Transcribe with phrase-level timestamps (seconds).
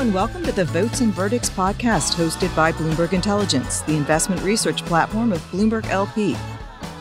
[0.00, 4.82] And welcome to the Votes and Verdicts podcast hosted by Bloomberg Intelligence, the investment research
[4.86, 6.34] platform of Bloomberg LP.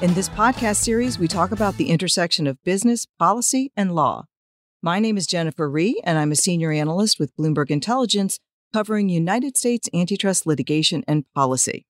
[0.02, 4.26] In this podcast series, we talk about the intersection of business, policy, and law.
[4.81, 8.38] My name is Jennifer Rie, and I'm a senior analyst with Bloomberg Intelligence
[8.73, 11.85] covering United States antitrust litigation and policy.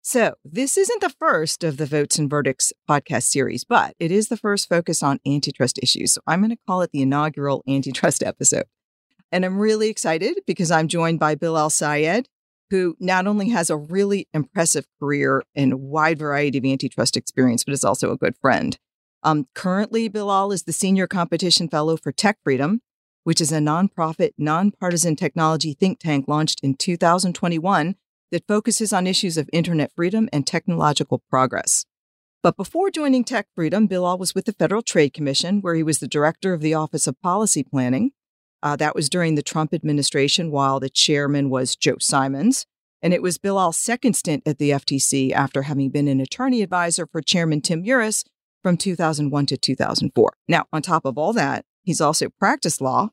[0.00, 4.26] So, this isn't the first of the Votes and Verdicts podcast series, but it is
[4.26, 6.14] the first focus on antitrust issues.
[6.14, 8.64] So, I'm going to call it the inaugural antitrust episode.
[9.32, 12.28] And I'm really excited because I'm joined by Bilal Sayyed,
[12.70, 17.64] who not only has a really impressive career and a wide variety of antitrust experience,
[17.64, 18.78] but is also a good friend.
[19.22, 22.82] Um, currently, Bilal is the Senior Competition Fellow for Tech Freedom,
[23.24, 27.94] which is a nonprofit, nonpartisan technology think tank launched in 2021
[28.32, 31.86] that focuses on issues of internet freedom and technological progress.
[32.42, 36.00] But before joining Tech Freedom, Bilal was with the Federal Trade Commission, where he was
[36.00, 38.10] the director of the Office of Policy Planning.
[38.62, 42.66] Uh, that was during the Trump administration while the chairman was Joe Simons.
[43.02, 47.06] And it was Bilal's second stint at the FTC after having been an attorney advisor
[47.06, 48.24] for Chairman Tim Muris
[48.62, 50.32] from 2001 to 2004.
[50.46, 53.10] Now, on top of all that, he's also practiced law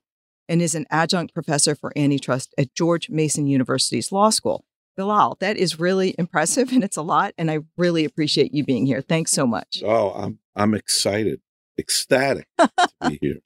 [0.48, 4.64] and is an adjunct professor for antitrust at George Mason University's Law School.
[4.96, 7.34] Bilal, that is really impressive and it's a lot.
[7.38, 9.02] And I really appreciate you being here.
[9.02, 9.82] Thanks so much.
[9.84, 11.40] Oh, I'm I'm excited,
[11.80, 12.70] ecstatic to
[13.08, 13.40] be here.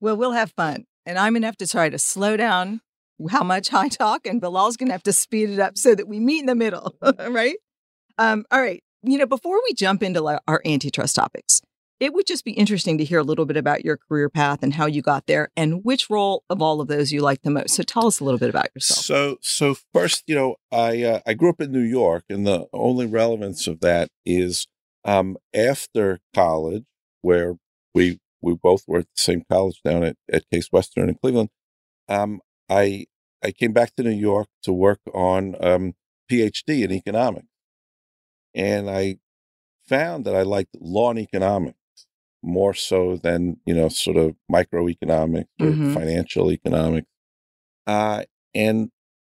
[0.00, 0.86] Well, we'll have fun.
[1.06, 2.80] And I'm going to have to try to slow down
[3.30, 6.08] how much I talk, and Bilal's going to have to speed it up so that
[6.08, 6.96] we meet in the middle,
[7.28, 7.56] right?
[8.18, 8.82] Um, all right.
[9.02, 11.60] You know, before we jump into our antitrust topics,
[12.00, 14.74] it would just be interesting to hear a little bit about your career path and
[14.74, 17.74] how you got there and which role of all of those you like the most.
[17.74, 19.04] So tell us a little bit about yourself.
[19.04, 22.66] So, so first, you know, I uh, I grew up in New York, and the
[22.72, 24.66] only relevance of that is
[25.04, 26.84] um, after college,
[27.22, 27.56] where
[27.94, 31.48] we we both were at the same college down at, at Case Western in Cleveland.
[32.08, 33.06] Um, I
[33.42, 35.94] I came back to New York to work on um,
[36.30, 37.48] PhD in economics,
[38.54, 39.16] and I
[39.88, 41.78] found that I liked law and economics
[42.42, 45.94] more so than you know sort of microeconomics or mm-hmm.
[45.94, 47.08] financial economics.
[47.86, 48.24] Uh,
[48.54, 48.90] and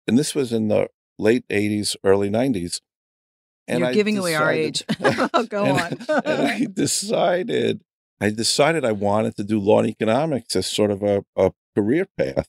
[0.07, 0.89] and this was in the
[1.19, 2.81] late '80s, early '90s.
[3.67, 4.83] And You're I giving decided, away our age.
[5.51, 6.23] Go and, on.
[6.25, 7.83] and I decided
[8.21, 12.07] I decided I wanted to do law and economics as sort of a, a career
[12.17, 12.49] path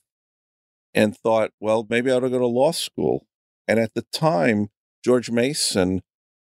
[0.92, 3.26] and thought, well, maybe I ought to go to law school.
[3.68, 4.70] And at the time,
[5.04, 6.02] George Mason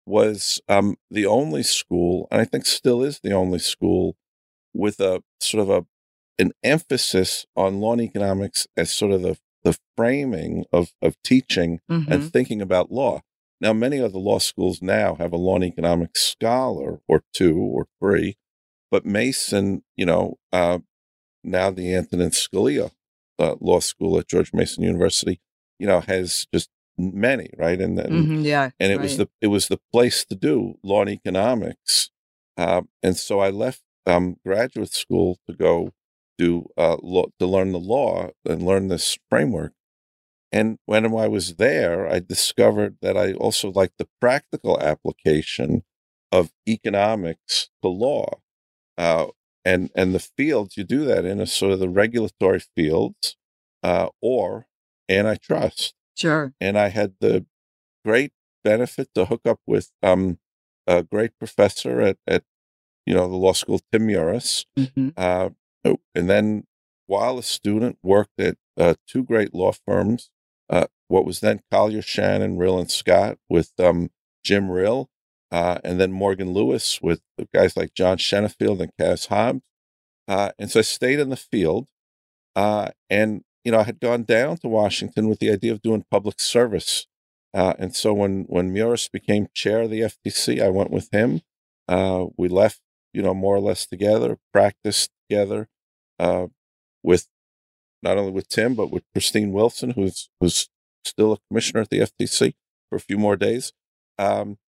[0.05, 4.15] was um, the only school, and I think still is the only school,
[4.73, 5.85] with a sort of a
[6.39, 11.81] an emphasis on law and economics as sort of the, the framing of, of teaching
[11.91, 12.09] mm-hmm.
[12.11, 13.21] and thinking about law.
[13.59, 17.57] Now, many of the law schools now have a law and economics scholar or two
[17.57, 18.37] or three,
[18.91, 20.79] but Mason, you know, uh,
[21.43, 22.91] now the Antonin Scalia
[23.37, 25.39] uh, Law School at George Mason University,
[25.79, 27.79] you know, has just many, right?
[27.79, 29.03] And then, mm-hmm, yeah, and it right.
[29.03, 32.11] was the it was the place to do law and economics,
[32.57, 35.91] uh, and so I left um, graduate school to go
[36.37, 39.73] do uh, law, to learn the law and learn this framework.
[40.51, 45.83] And when I was there, I discovered that I also liked the practical application
[46.31, 48.39] of economics to law.
[48.99, 49.27] Uh,
[49.65, 53.37] and and the fields you do that in a sort of the regulatory fields
[53.81, 54.67] uh, or
[55.09, 55.95] antitrust.
[56.15, 56.53] Sure.
[56.59, 57.45] And I had the
[58.05, 58.33] great
[58.63, 60.37] benefit to hook up with um,
[60.85, 62.43] a great professor at, at
[63.05, 64.65] you know the law school, Tim Muris.
[64.77, 65.09] Mm-hmm.
[65.15, 65.49] Uh,
[65.85, 66.65] oh, and then
[67.07, 70.29] while a student, worked at uh, two great law firms.
[70.69, 74.11] Uh, what was then Collier Shannon, Rill and Scott with um,
[74.43, 75.09] Jim Rill,
[75.51, 77.21] uh, and then Morgan Lewis with
[77.53, 79.61] guys like John Shenefield and Cass Hobbs.
[80.27, 81.87] Uh, and so I stayed in the field.
[82.55, 86.05] Uh, and, you know, I had gone down to Washington with the idea of doing
[86.11, 87.07] public service.
[87.53, 91.41] Uh, and so when, when Muris became chair of the FTC, I went with him.
[91.87, 92.79] Uh, we left,
[93.11, 95.67] you know, more or less together, practiced together
[96.19, 96.47] uh,
[97.01, 97.27] with
[98.03, 100.69] not only with Tim, but with Christine Wilson, who's, who's
[101.03, 102.53] still a commissioner at the FTC
[102.89, 103.73] for a few more days.
[104.19, 104.59] Um,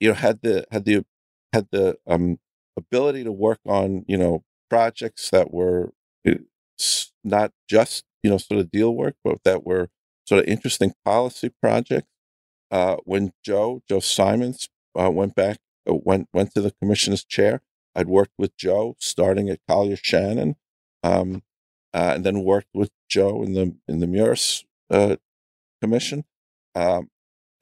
[0.00, 1.04] you know had the had the
[1.52, 2.38] had the um
[2.76, 5.92] ability to work on you know projects that were
[6.26, 6.34] eh,
[7.22, 9.88] not just you know sort of deal work, but that were
[10.26, 12.08] sort of interesting policy projects.
[12.70, 14.68] Uh, when Joe Joe Simons
[14.98, 15.58] uh, went back
[15.88, 17.60] uh, went went to the commissioner's chair,
[17.94, 20.56] I'd worked with Joe starting at Collier Shannon,
[21.02, 21.42] um,
[21.92, 25.16] uh, and then worked with Joe in the in the Muris uh,
[25.80, 26.24] commission.
[26.74, 27.10] Um,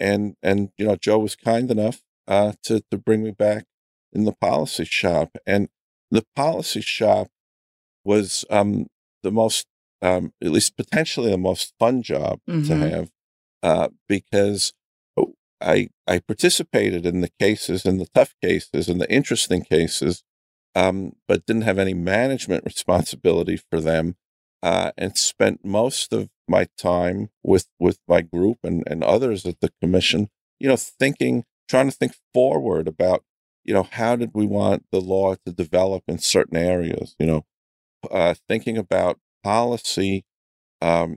[0.00, 2.02] and and you know Joe was kind enough
[2.32, 3.66] uh, to to bring me back
[4.10, 5.68] in the policy shop, and
[6.10, 7.28] the policy shop
[8.04, 8.86] was um,
[9.22, 9.66] the most,
[10.00, 12.66] um, at least potentially the most fun job mm-hmm.
[12.66, 13.10] to have,
[13.62, 14.72] uh, because
[15.14, 20.22] oh, I I participated in the cases, in the tough cases, and the interesting cases,
[20.74, 24.16] um, but didn't have any management responsibility for them,
[24.62, 29.60] uh, and spent most of my time with with my group and, and others at
[29.60, 33.24] the commission, you know, thinking, trying to think forward about,
[33.64, 37.46] you know, how did we want the law to develop in certain areas, you know,
[38.10, 40.22] uh, thinking about policy,
[40.82, 41.16] um,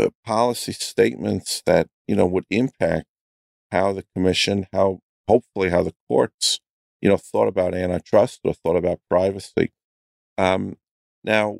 [0.00, 3.06] uh, policy statements that you know would impact
[3.70, 4.98] how the commission, how
[5.28, 6.58] hopefully how the courts,
[7.00, 9.70] you know, thought about antitrust or thought about privacy.
[10.36, 10.76] Um,
[11.22, 11.58] now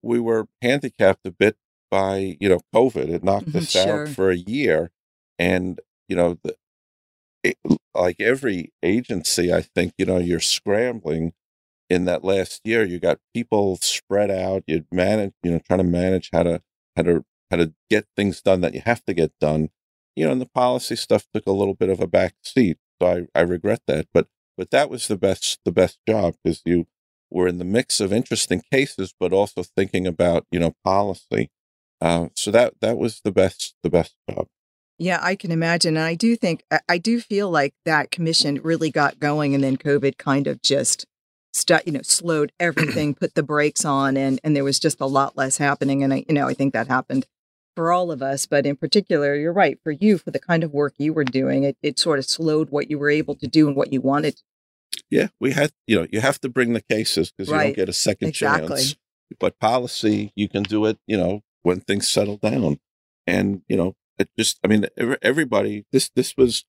[0.00, 1.56] we were handicapped a bit
[1.90, 3.10] by you know COVID.
[3.10, 4.06] It knocked mm-hmm, us sure.
[4.06, 4.90] out for a year,
[5.38, 5.78] and
[6.08, 6.56] you know the,
[7.94, 11.32] like every agency, I think you know you're scrambling.
[11.90, 14.64] In that last year, you got people spread out.
[14.66, 16.62] You manage, you know, trying to manage how to
[16.96, 19.70] how to how to get things done that you have to get done.
[20.16, 22.78] You know, and the policy stuff took a little bit of a back seat.
[23.02, 26.62] So I, I regret that, but but that was the best the best job because
[26.64, 26.86] you
[27.30, 31.50] were in the mix of interesting cases, but also thinking about you know policy
[32.00, 34.46] uh, so that that was the best the best job.
[34.98, 38.90] Yeah, I can imagine, and I do think I do feel like that commission really
[38.90, 41.06] got going, and then COVID kind of just
[41.84, 45.36] you know slowed everything, put the brakes on, and and there was just a lot
[45.36, 46.02] less happening.
[46.02, 47.26] And I you know I think that happened
[47.74, 50.72] for all of us, but in particular, you're right for you for the kind of
[50.72, 51.64] work you were doing.
[51.64, 54.42] It it sort of slowed what you were able to do and what you wanted.
[55.10, 57.58] Yeah, we had you know you have to bring the cases because right.
[57.58, 58.68] you don't get a second exactly.
[58.68, 58.96] chance.
[59.40, 60.98] But policy, you can do it.
[61.08, 62.78] You know, when things settle down.
[63.26, 64.86] And, you know, it just, I mean,
[65.22, 66.64] everybody, this, this was,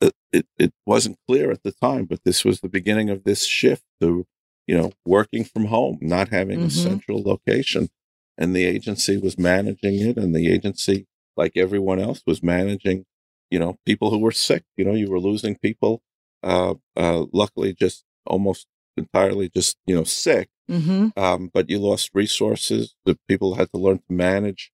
[0.00, 3.44] uh, it, it wasn't clear at the time, but this was the beginning of this
[3.44, 4.26] shift to,
[4.66, 6.68] you know, working from home, not having mm-hmm.
[6.68, 7.90] a central location.
[8.36, 11.06] And the agency was managing it, and the agency,
[11.36, 13.04] like everyone else, was managing,
[13.48, 14.64] you know, people who were sick.
[14.76, 16.02] You know, you were losing people,
[16.42, 18.66] uh, uh, luckily, just almost
[18.96, 21.18] entirely just, you know, sick Mm-hmm.
[21.18, 22.94] Um, but you lost resources.
[23.04, 24.72] The people had to learn to manage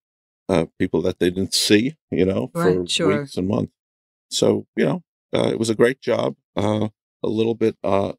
[0.50, 3.20] uh, people that they didn't see, you know, right, for sure.
[3.20, 3.72] weeks and months.
[4.30, 5.02] So, you know,
[5.32, 6.34] uh, it was a great job.
[6.56, 6.88] Uh,
[7.22, 8.12] a little bit uh,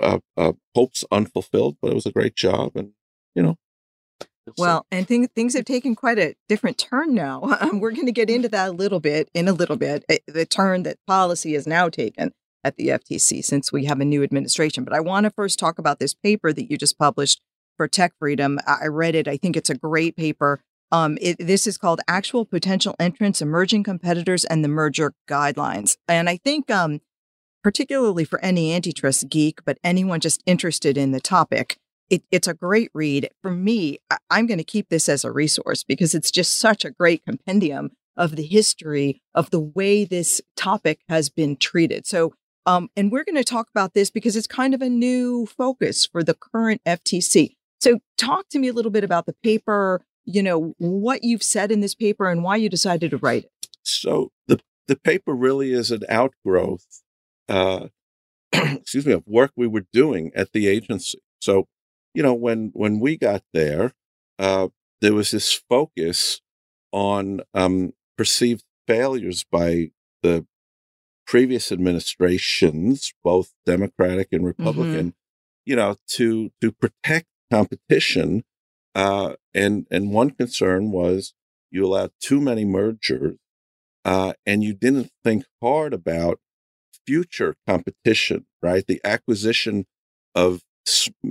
[0.00, 2.72] uh, uh, hopes unfulfilled, but it was a great job.
[2.74, 2.92] And,
[3.34, 3.58] you know,
[4.58, 7.42] well, and things things have taken quite a different turn now.
[7.62, 10.04] Um, we're going to get into that a little bit in a little bit.
[10.08, 12.32] Eh, the turn that policy has now taken
[12.64, 14.84] at the FTC since we have a new administration.
[14.84, 17.40] But I want to first talk about this paper that you just published
[17.76, 18.58] for Tech Freedom.
[18.66, 19.28] I read it.
[19.28, 20.60] I think it's a great paper.
[20.92, 25.96] Um, it, this is called Actual Potential Entrants, Emerging Competitors, and the Merger Guidelines.
[26.06, 27.00] And I think, um,
[27.64, 31.78] particularly for any antitrust geek, but anyone just interested in the topic,
[32.10, 33.30] it, it's a great read.
[33.40, 36.84] For me, I, I'm going to keep this as a resource because it's just such
[36.84, 42.06] a great compendium of the history of the way this topic has been treated.
[42.06, 42.34] So
[42.66, 46.06] um, and we're going to talk about this because it's kind of a new focus
[46.06, 47.56] for the current FTC.
[47.80, 51.72] So, talk to me a little bit about the paper, you know, what you've said
[51.72, 53.68] in this paper and why you decided to write it.
[53.82, 57.02] So, the, the paper really is an outgrowth,
[57.48, 57.88] uh,
[58.52, 61.18] excuse me, of work we were doing at the agency.
[61.40, 61.66] So,
[62.14, 63.92] you know, when, when we got there,
[64.38, 64.68] uh,
[65.00, 66.40] there was this focus
[66.92, 69.90] on um, perceived failures by
[70.22, 70.46] the
[71.26, 75.64] previous administrations, both Democratic and Republican, mm-hmm.
[75.64, 78.44] you know, to to protect competition.
[78.94, 81.34] Uh, and and one concern was
[81.70, 83.36] you allowed too many mergers,
[84.04, 86.40] uh, and you didn't think hard about
[87.06, 88.86] future competition, right?
[88.86, 89.86] The acquisition
[90.34, 90.62] of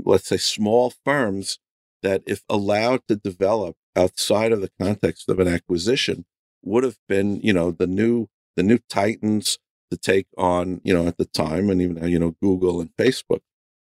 [0.06, 1.60] let's say small firms
[2.04, 6.26] that, if allowed to develop outside of the context of an acquisition,
[6.64, 9.60] would have been, you know, the new the new titans
[9.92, 12.92] to take on, you know, at the time and even now, you know, Google and
[12.98, 13.42] Facebook.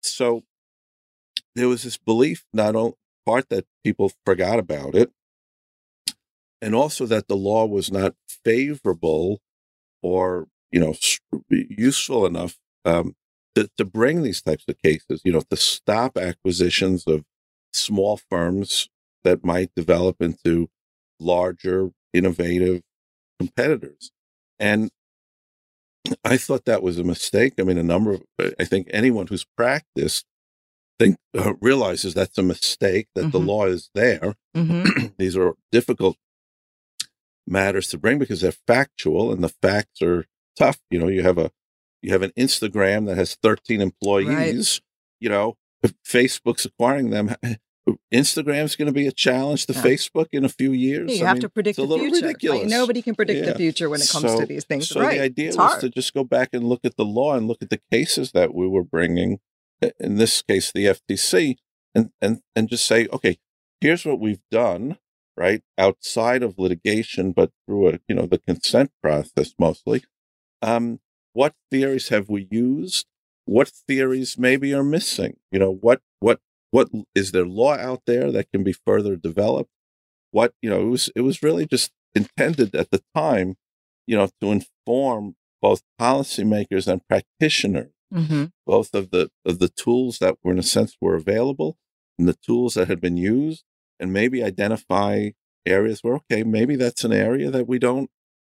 [0.03, 0.43] So
[1.55, 2.95] there was this belief, not only
[3.27, 5.11] part that people forgot about it,
[6.63, 9.41] and also that the law was not favorable
[10.03, 10.95] or, you know,
[11.51, 13.15] useful enough um,
[13.55, 17.25] to, to bring these types of cases, you know, to stop acquisitions of
[17.73, 18.89] small firms
[19.25, 20.69] that might develop into
[21.21, 22.83] larger, innovative
[23.39, 24.11] competitors.
[24.59, 24.91] And
[26.25, 27.55] I thought that was a mistake.
[27.59, 28.23] I mean, a number of,
[28.59, 30.27] I think anyone who's practiced
[30.99, 33.31] think uh, realizes that's a mistake, that mm-hmm.
[33.31, 34.35] the law is there.
[34.57, 35.07] Mm-hmm.
[35.19, 36.17] These are difficult
[37.47, 40.79] matters to bring because they're factual and the facts are tough.
[40.91, 41.51] You know, you have a
[42.03, 44.81] you have an Instagram that has 13 employees, right.
[45.21, 45.57] you know,
[46.07, 47.35] Facebook's acquiring them.
[48.13, 49.83] Instagram's going to be a challenge to yeah.
[49.83, 51.19] Facebook in a few years.
[51.19, 52.67] You I have mean, to predict the future.
[52.67, 53.53] Nobody can predict yeah.
[53.53, 54.89] the future when it comes so, to these things.
[54.89, 55.19] So right.
[55.19, 55.81] the idea it's was hard.
[55.83, 58.55] to just go back and look at the law and look at the cases that
[58.55, 59.41] we were bringing.
[60.01, 61.57] In this case, the FTC,
[61.95, 63.39] and and and just say, okay,
[63.81, 64.99] here's what we've done,
[65.37, 70.05] right, outside of litigation, but through a you know the consent process mostly.
[70.63, 71.01] Um,
[71.35, 73.07] what theories have we used?
[73.45, 75.37] What theories maybe are missing?
[75.53, 76.41] You know, what what
[76.71, 79.71] what is there law out there that can be further developed?
[80.31, 83.57] What you know, it was it was really just intended at the time,
[84.07, 88.45] you know, to inform both policymakers and practitioners, mm-hmm.
[88.67, 91.77] both of the of the tools that were in a sense were available
[92.19, 93.65] and the tools that had been used,
[93.99, 95.31] and maybe identify
[95.67, 98.11] areas where okay, maybe that's an area that we don't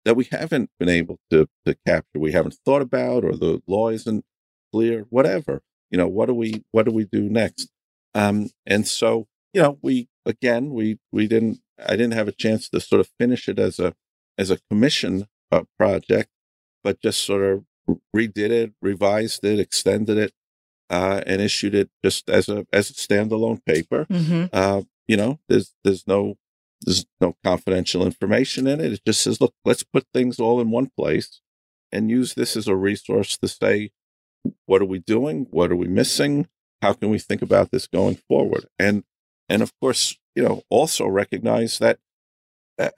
[0.06, 3.88] that we haven't been able to, to capture, we haven't thought about, or the law
[3.88, 4.24] isn't
[4.72, 5.62] clear, whatever.
[5.90, 7.68] You know, what do we what do we do next?
[8.14, 12.68] Um, and so, you know, we again we we didn't I didn't have a chance
[12.70, 13.94] to sort of finish it as a
[14.38, 16.30] as a commission uh, project,
[16.84, 17.64] but just sort of
[18.14, 20.32] redid it, revised it, extended it,
[20.90, 24.06] uh, and issued it just as a as a standalone paper.
[24.10, 24.46] Mm-hmm.
[24.52, 26.36] Uh, you know, there's there's no
[26.82, 28.92] there's no confidential information in it.
[28.92, 31.40] It just says, look, let's put things all in one place
[31.92, 33.90] and use this as a resource to say,
[34.66, 35.46] what are we doing?
[35.50, 36.48] What are we missing?
[36.82, 38.66] How can we think about this going forward?
[38.78, 39.04] And
[39.48, 41.98] and of course, you know, also recognize that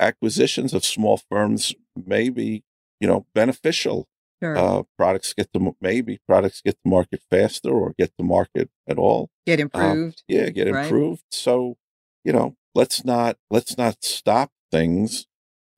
[0.01, 2.65] acquisitions of small firms may be,
[3.01, 4.09] you know, beneficial.
[4.43, 4.57] Sure.
[4.57, 8.97] Uh, products get to maybe products get to market faster or get to market at
[8.97, 9.31] all.
[9.47, 10.19] Get um, improved.
[10.19, 11.23] Um, yeah, get improved.
[11.23, 11.33] Right?
[11.33, 11.77] So,
[12.25, 15.27] you know, let's not let's not stop things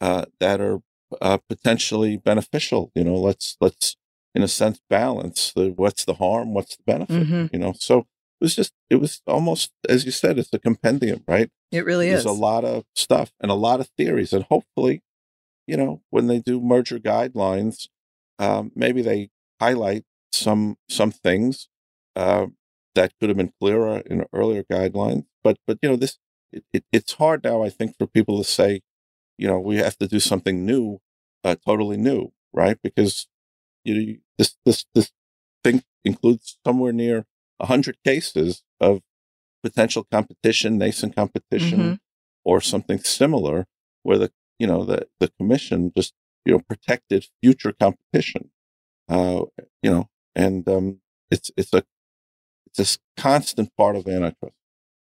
[0.01, 0.81] uh, that are
[1.21, 2.91] uh, potentially beneficial.
[2.95, 3.97] You know, let's let's
[4.35, 7.27] in a sense balance the what's the harm, what's the benefit.
[7.27, 7.47] Mm-hmm.
[7.53, 11.25] You know, so it was just it was almost as you said, it's a compendium,
[11.27, 11.51] right?
[11.73, 12.25] It really There's is.
[12.25, 15.03] There's a lot of stuff and a lot of theories, and hopefully,
[15.67, 17.89] you know, when they do merger guidelines,
[18.41, 19.31] um, maybe they
[19.61, 21.69] highlight some some things
[22.17, 22.47] uh,
[22.97, 25.27] that could have been clearer in earlier guidelines.
[25.45, 26.19] But but you know this
[26.53, 28.81] it, it, it's hard now, I think, for people to say,
[29.39, 30.99] you know, we have to do something new,
[31.45, 32.79] uh, totally new, right?
[32.83, 33.29] Because
[33.85, 35.13] you know, this this this
[35.63, 37.27] thing includes somewhere near
[37.59, 39.03] a hundred cases of
[39.63, 41.95] potential competition, nascent competition, mm-hmm.
[42.45, 43.67] or something similar,
[44.03, 48.51] where the you know the the commission just you know protected future competition,
[49.09, 49.43] uh,
[49.83, 51.83] you know, and um, it's it's a
[52.67, 54.55] it's a constant part of antitrust.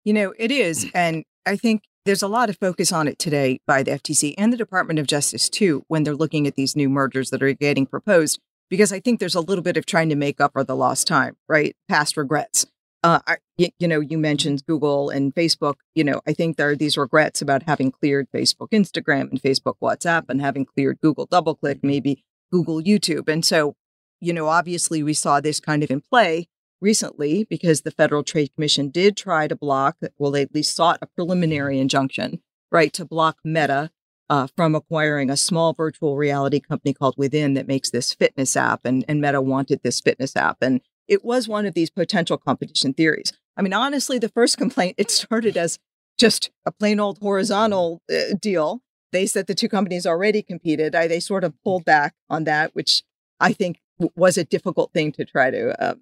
[0.04, 0.86] You know, it is.
[0.86, 0.90] Mm.
[0.94, 4.52] And I think there's a lot of focus on it today by the FTC and
[4.52, 7.86] the Department of Justice, too, when they're looking at these new mergers that are getting
[7.86, 8.38] proposed,
[8.68, 11.06] because I think there's a little bit of trying to make up for the lost
[11.06, 11.74] time, right?
[11.88, 12.66] Past regrets.
[13.04, 15.74] Uh, I, you, you know, you mentioned Google and Facebook.
[15.94, 19.74] You know, I think there are these regrets about having cleared Facebook Instagram and Facebook
[19.82, 23.28] WhatsApp and having cleared Google DoubleClick, maybe Google YouTube.
[23.28, 23.76] And so,
[24.20, 26.48] you know, obviously we saw this kind of in play
[26.80, 30.98] recently because the Federal Trade Commission did try to block, well, they at least sought
[31.02, 32.40] a preliminary injunction,
[32.72, 33.90] right, to block Meta
[34.30, 38.80] uh, from acquiring a small virtual reality company called Within that makes this fitness app.
[38.86, 40.58] And, and Meta wanted this fitness app.
[40.62, 43.32] And it was one of these potential competition theories.
[43.56, 45.78] I mean, honestly, the first complaint, it started as
[46.18, 48.82] just a plain old horizontal uh, deal.
[49.12, 50.94] They said the two companies already competed.
[50.94, 53.02] I, they sort of pulled back on that, which
[53.40, 53.80] I think
[54.16, 55.94] was a difficult thing to try to uh,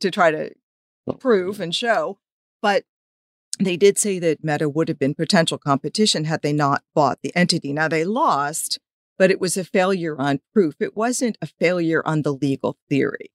[0.00, 0.50] to, try to
[1.18, 2.18] prove and show.
[2.62, 2.84] But
[3.58, 7.34] they did say that Meta would have been potential competition had they not bought the
[7.36, 7.72] entity.
[7.72, 8.78] Now they lost,
[9.18, 10.74] but it was a failure on proof.
[10.80, 13.30] It wasn't a failure on the legal theory,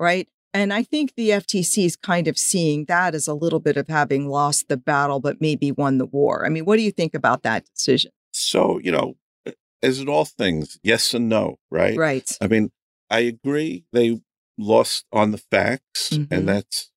[0.00, 0.28] right?
[0.52, 3.86] And I think the FTC is kind of seeing that as a little bit of
[3.88, 6.44] having lost the battle, but maybe won the war.
[6.44, 8.10] I mean, what do you think about that decision?
[8.32, 9.16] So, you know,
[9.82, 11.96] as in all things, yes and no, right?
[11.96, 12.36] Right.
[12.40, 12.72] I mean,
[13.10, 14.20] I agree they
[14.58, 16.32] lost on the facts, mm-hmm.
[16.32, 16.90] and that's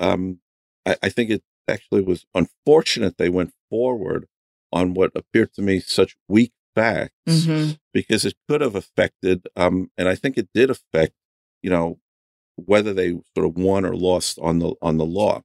[0.00, 0.40] um,
[0.86, 4.26] I, I, think it actually was unfortunate they went forward
[4.72, 7.72] on what appeared to me such weak facts mm-hmm.
[7.92, 11.14] because it could have affected, um, and I think it did affect,
[11.62, 11.98] you know,
[12.66, 15.42] whether they sort of won or lost on the on the law.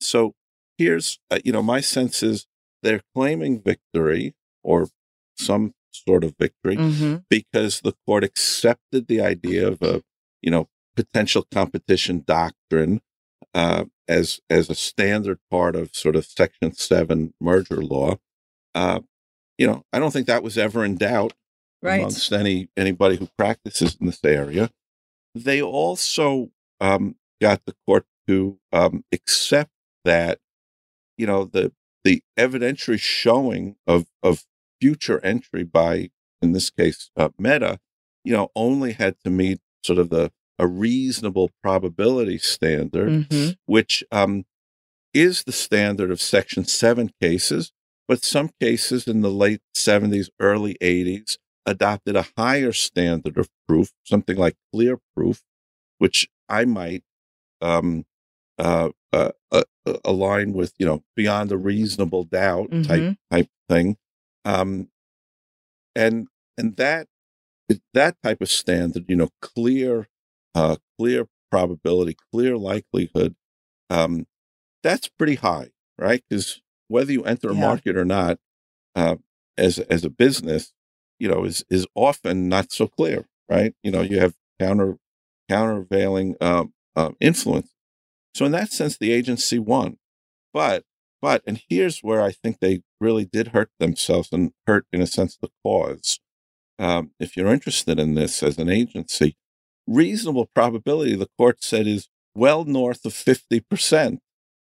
[0.00, 0.34] So
[0.78, 2.46] here's uh, you know my sense is
[2.82, 4.88] they're claiming victory or
[5.38, 7.16] some sort of victory Mm-hmm.
[7.30, 10.02] because the court accepted the idea of a
[10.42, 13.00] you know potential competition doctrine
[13.54, 18.16] uh, as as a standard part of sort of Section Seven merger law.
[18.74, 19.00] Uh,
[19.58, 21.32] you know, I don't think that was ever in doubt
[21.82, 21.98] Right.
[22.00, 24.70] amongst any anybody who practices in this area.
[25.34, 29.70] They also um, got the court to um, accept
[30.04, 30.38] that
[31.16, 31.72] you know the
[32.04, 34.44] the evidentiary showing of of
[34.80, 36.10] future entry by
[36.42, 37.78] in this case uh, Meta,
[38.24, 43.50] you know, only had to meet sort of the a reasonable probability standard, Mm-hmm.
[43.66, 44.46] which um,
[45.12, 47.72] is the standard of Section Seven cases,
[48.08, 53.90] but some cases in the late seventies, early eighties adopted a higher standard of proof,
[54.04, 55.42] something like clear proof,
[55.98, 57.04] which I might
[57.60, 58.04] um,
[58.58, 63.16] uh, uh, uh, uh, align with, you know, beyond a reasonable doubt type Mhm.
[63.30, 63.96] type thing,
[64.44, 64.88] um,
[65.94, 67.08] and and that
[67.94, 70.08] that type of standard, you know, clear,
[70.54, 73.34] uh, clear probability, clear likelihood,
[73.90, 74.26] um,
[74.82, 76.22] that's pretty high, right?
[76.28, 77.60] Because whether you enter a Yeah.
[77.60, 78.38] market or not,
[78.96, 79.16] uh,
[79.58, 80.72] as as a business,
[81.18, 83.74] you know, is is often not so clear, right?
[83.82, 84.98] You know, you have counter
[85.48, 87.72] countervailing um, uh, influence.
[88.34, 89.98] So in that sense, the agency won,
[90.52, 90.84] but
[91.22, 95.06] but and here's where I think they really did hurt themselves and hurt in a
[95.06, 96.20] sense the cause.
[96.78, 99.36] Um, if you're interested in this as an agency,
[99.86, 104.20] reasonable probability the court said is well north of fifty percent,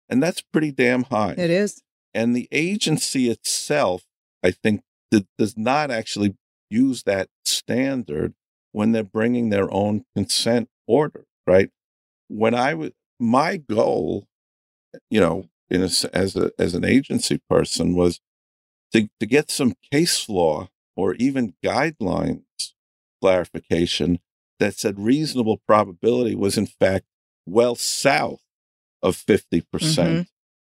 [0.08, 1.34] and that's pretty damn high.
[1.38, 1.82] It is.
[2.12, 4.04] And the agency itself,
[4.42, 6.36] I think, d- does not actually
[6.70, 8.34] use that standard
[8.74, 11.70] when they're bringing their own consent order, right?
[12.28, 12.90] When I was,
[13.20, 14.26] my goal,
[15.08, 18.20] you know, in a as a as an agency person was
[18.92, 22.42] to to get some case law or even guidelines
[23.20, 24.18] clarification
[24.58, 27.06] that said reasonable probability was in fact
[27.46, 28.42] well south
[29.02, 29.70] of 50%.
[29.70, 30.22] percent mm-hmm.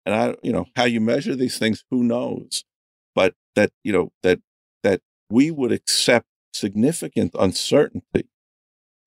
[0.03, 2.63] And I, you know, how you measure these things, who knows?
[3.13, 4.39] But that, you know, that,
[4.81, 8.29] that we would accept significant uncertainty.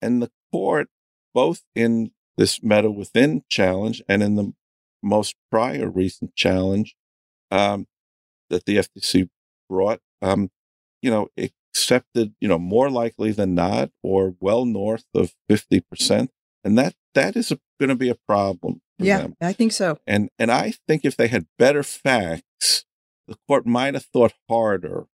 [0.01, 0.87] And the court,
[1.33, 4.53] both in this meta within challenge and in the
[5.01, 6.95] most prior recent challenge
[7.51, 7.87] um,
[8.49, 9.29] that the FTC
[9.69, 10.49] brought, um,
[11.01, 16.31] you know, accepted, you know, more likely than not, or well north of fifty percent,
[16.63, 18.81] and that that is going to be a problem.
[18.97, 19.35] Yeah, them.
[19.41, 19.99] I think so.
[20.07, 22.85] and and I think if they had better facts,
[23.27, 25.07] the court might have thought harder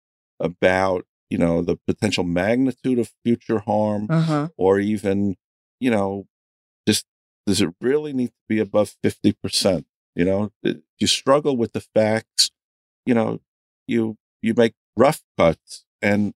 [0.40, 4.48] about you know the potential magnitude of future harm, Uh huh.
[4.56, 5.36] or even
[5.80, 6.26] you know
[6.86, 7.04] just
[7.46, 9.86] does it really need to be above fifty percent?
[10.14, 12.50] You know, if you struggle with the facts,
[13.06, 13.40] you know,
[13.86, 16.34] you you make rough cuts, and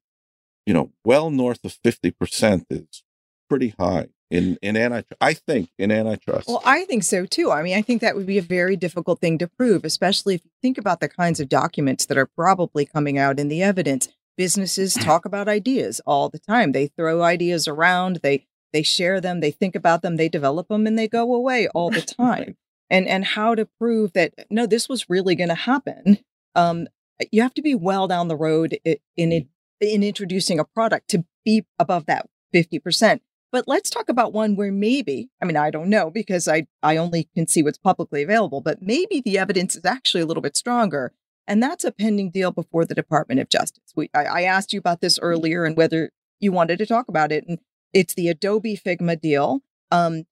[0.67, 3.03] you know, well north of fifty percent is
[3.49, 5.19] pretty high in in antitrust.
[5.21, 6.49] I think in antitrust.
[6.49, 7.51] Well, I think so too.
[7.51, 10.45] I mean, I think that would be a very difficult thing to prove, especially if
[10.45, 14.09] you think about the kinds of documents that are probably coming out in the evidence.
[14.37, 16.73] Businesses talk about ideas all the time.
[16.73, 20.87] They throw ideas around, they they share them, they think about them, they develop them
[20.87, 22.57] and they go away all the time.
[22.91, 26.19] And and how to prove that no, this was really going to happen.
[26.55, 26.89] Um,
[27.31, 29.47] you have to be well down the road in it,
[29.81, 33.21] in introducing a product to be above that 50%.
[33.51, 36.97] But let's talk about one where maybe, I mean, I don't know because I, I
[36.97, 40.57] only can see what's publicly available, but maybe the evidence is actually a little bit
[40.57, 41.13] stronger.
[41.47, 43.93] And that's a pending deal before the Department of Justice.
[43.97, 47.33] We, I, I asked you about this earlier and whether you wanted to talk about
[47.33, 47.45] it.
[47.47, 47.59] And
[47.93, 49.61] it's the Adobe Figma deal.
[49.91, 50.25] Um,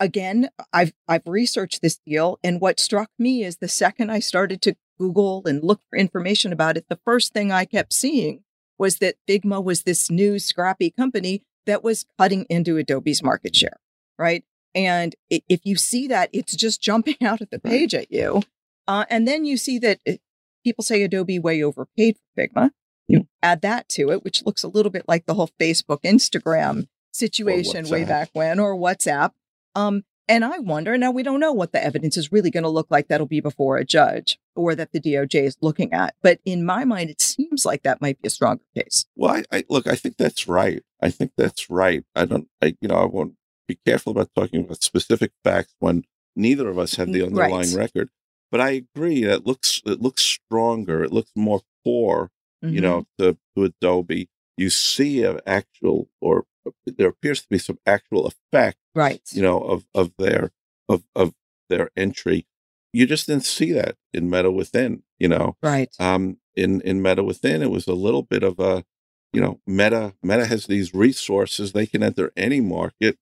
[0.00, 4.62] again, I've I've researched this deal, and what struck me is the second I started
[4.62, 8.42] to Google and look for information about it, the first thing I kept seeing
[8.78, 13.78] was that Figma was this new scrappy company that was cutting into Adobe's market share,
[14.18, 14.44] right?
[14.74, 18.42] And if you see that, it's just jumping out at the page at you.
[18.88, 20.20] Uh, and then you see that it,
[20.64, 22.70] people say Adobe way overpaid for Figma.
[23.06, 26.88] You add that to it, which looks a little bit like the whole Facebook, Instagram
[27.12, 29.30] situation way back when, or WhatsApp.
[29.74, 32.68] Um, and I wonder now we don't know what the evidence is really going to
[32.68, 36.14] look like that'll be before a judge or that the DOJ is looking at.
[36.22, 39.06] But in my mind, it seems like that might be a stronger case.
[39.16, 39.86] Well, I, I look.
[39.86, 40.82] I think that's right.
[41.00, 42.04] I think that's right.
[42.14, 42.48] I don't.
[42.62, 42.96] I you know.
[42.96, 43.34] I won't
[43.66, 46.04] be careful about talking about specific facts when
[46.36, 47.74] neither of us have the underlying right.
[47.74, 48.10] record.
[48.50, 49.24] But I agree.
[49.24, 49.82] That looks.
[49.84, 51.04] It looks stronger.
[51.04, 52.30] It looks more core.
[52.64, 52.74] Mm-hmm.
[52.74, 54.28] You know, to, to Adobe.
[54.56, 56.44] You see an actual or
[56.86, 59.20] there appears to be some actual effect, right?
[59.32, 60.50] You know, of of their
[60.88, 61.34] of of
[61.68, 62.46] their entry.
[62.92, 65.02] You just didn't see that in Meta Within.
[65.18, 65.94] You know, right?
[65.98, 68.84] Um, in in Meta Within, it was a little bit of a,
[69.32, 73.18] you know, Meta Meta has these resources; they can enter any market.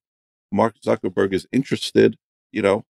[0.52, 2.16] Mark Zuckerberg is interested.
[2.52, 2.84] You know,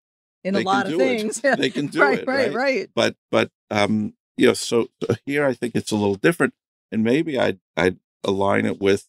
[0.45, 1.41] in a lot of things.
[1.57, 2.27] they can do right, it.
[2.27, 2.89] Right, right, right.
[2.95, 6.53] But but um, you know, so, so here I think it's a little different,
[6.91, 9.07] and maybe I'd I'd align it with,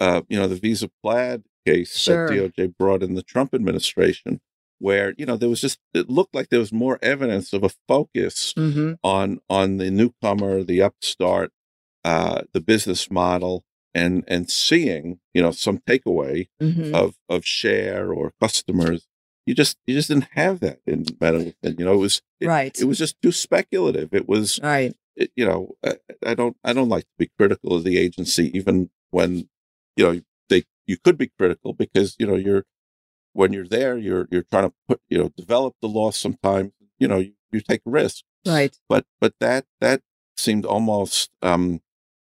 [0.00, 2.28] uh, you know, the Visa Plaid case sure.
[2.28, 4.40] that DOJ brought in the Trump administration,
[4.78, 7.70] where you know there was just it looked like there was more evidence of a
[7.88, 8.94] focus mm-hmm.
[9.04, 11.52] on on the newcomer, the upstart,
[12.04, 13.64] uh, the business model,
[13.94, 16.94] and and seeing you know some takeaway mm-hmm.
[16.94, 19.06] of of share or customers.
[19.46, 21.54] You just you just didn't have that in Meta.
[21.62, 22.78] You know, it was it, right.
[22.80, 24.14] It was just too speculative.
[24.14, 27.74] It was right it, you know, I, I, don't I don't like to be critical
[27.74, 29.48] of the agency, even when
[29.96, 32.64] you know they you could be critical because you know you're
[33.34, 36.10] when you're there you're you're trying to put you know develop the law.
[36.10, 38.76] Sometimes you know you, you take risks, right?
[38.88, 40.02] But but that that
[40.36, 41.80] seemed almost um,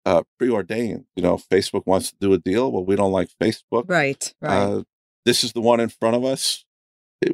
[0.05, 1.05] uh, preordained.
[1.15, 2.71] You know, Facebook wants to do a deal.
[2.71, 4.33] Well, we don't like Facebook, right?
[4.41, 4.57] Right.
[4.57, 4.83] Uh,
[5.25, 6.65] this is the one in front of us.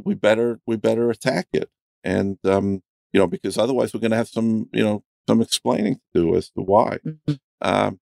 [0.04, 1.70] We better we better attack it,
[2.04, 2.82] and um,
[3.14, 6.36] you know because otherwise we're going to have some you know some explaining to do
[6.36, 7.00] as to why.
[7.06, 7.34] Mm-hmm.
[7.62, 8.00] Um,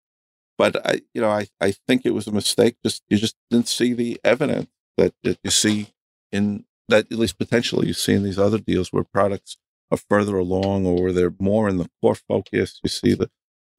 [0.58, 2.78] but I, you know, I, I think it was a mistake.
[2.84, 5.94] Just you just didn't see the evidence that, that you see
[6.32, 9.58] in that at least potentially you see in these other deals where products
[9.92, 12.80] are further along or where they're more in the core focus.
[12.84, 13.30] You see the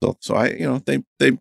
[0.03, 1.39] so, so I, you know, they they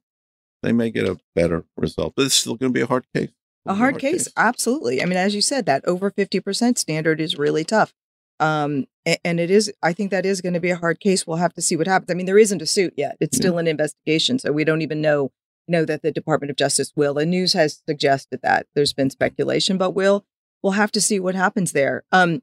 [0.62, 3.32] they may get a better result, but it's still going to be a hard case.
[3.66, 5.02] A hard, case, case, absolutely.
[5.02, 7.94] I mean, as you said, that over fifty percent standard is really tough.
[8.40, 8.88] Um,
[9.24, 11.26] and it is, I think that is going to be a hard case.
[11.26, 12.12] We'll have to see what happens.
[12.12, 15.02] I mean, there isn't a suit yet; it's still an investigation, so we don't even
[15.02, 15.32] know
[15.68, 17.14] know that the Department of Justice will.
[17.14, 20.26] The news has suggested that there's been speculation, but we'll
[20.62, 22.04] we'll have to see what happens there.
[22.12, 22.42] Um,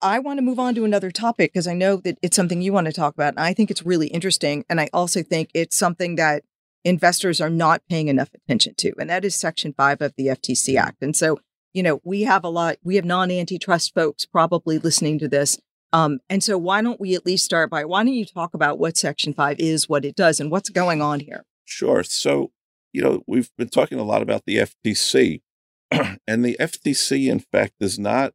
[0.00, 2.72] I want to move on to another topic because I know that it's something you
[2.72, 4.64] want to talk about, and I think it's really interesting.
[4.68, 6.44] And I also think it's something that
[6.84, 10.76] investors are not paying enough attention to, and that is Section Five of the FTC
[10.78, 11.02] Act.
[11.02, 11.38] And so
[11.72, 15.58] you know, we have a lot, we have non antitrust folks probably listening to this.
[15.92, 18.78] Um, and so why don't we at least start by why don't you talk about
[18.78, 21.44] what Section 5 is, what it does, and what's going on here?
[21.64, 22.02] Sure.
[22.02, 22.50] So,
[22.92, 25.40] you know, we've been talking a lot about the FTC,
[25.90, 28.34] and the FTC, in fact, does not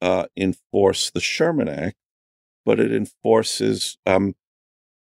[0.00, 1.96] uh, enforce the Sherman Act,
[2.64, 4.34] but it enforces um,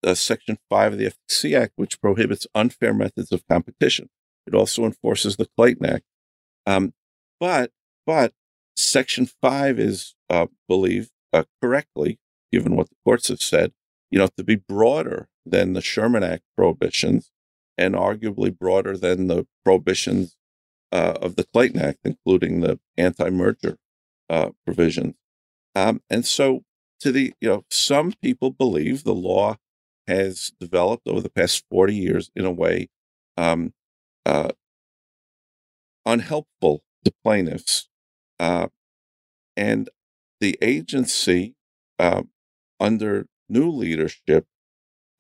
[0.05, 4.09] uh, Section 5 of the FTC Act, which prohibits unfair methods of competition.
[4.47, 6.05] It also enforces the Clayton Act.
[6.67, 6.93] Um,
[7.41, 7.71] but
[8.07, 8.33] but
[8.77, 12.19] Section Five is uh, believed uh, correctly,
[12.53, 13.73] given what the courts have said,
[14.11, 17.31] you know, to be broader than the Sherman Act prohibitions,
[17.77, 20.37] and arguably broader than the prohibitions
[20.93, 23.79] uh, of the Clayton Act, including the anti-merger
[24.31, 25.15] uh, provisions.
[25.75, 26.63] Um, and so,
[27.01, 29.57] to the you know, some people believe the law
[30.07, 32.89] has developed over the past forty years in a way
[33.37, 33.73] um,
[34.27, 34.51] uh,
[36.07, 37.89] unhelpful to plaintiffs.
[38.39, 38.69] Uh,
[39.57, 39.89] and
[40.41, 41.55] the agency,
[41.99, 42.23] uh,
[42.81, 44.47] under new leadership,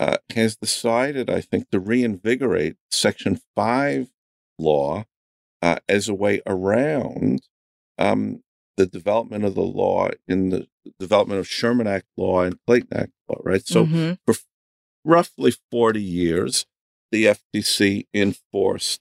[0.00, 4.08] uh, has decided, I think, to reinvigorate Section 5
[4.58, 5.04] law
[5.62, 7.42] uh, as a way around
[7.98, 8.42] um,
[8.76, 10.66] the development of the law in the
[10.98, 13.66] development of Sherman Act law and Clayton Act law, right?
[13.66, 14.14] So mm-hmm.
[14.26, 14.38] for
[15.04, 16.66] roughly 40 years,
[17.12, 19.00] the FTC enforced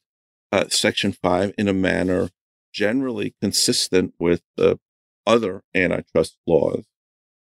[0.52, 2.30] uh, Section 5 in a manner
[2.74, 4.80] generally consistent with the
[5.26, 6.86] other antitrust laws.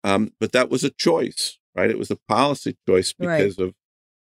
[0.04, 1.90] Um, but that was a choice, right?
[1.90, 3.68] It was a policy choice because right.
[3.68, 3.76] of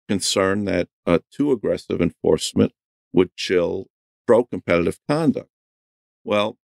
[0.08, 2.72] concern that uh, too aggressive enforcement
[3.12, 3.86] would chill
[4.26, 5.50] pro competitive conduct.
[6.24, 6.58] Well,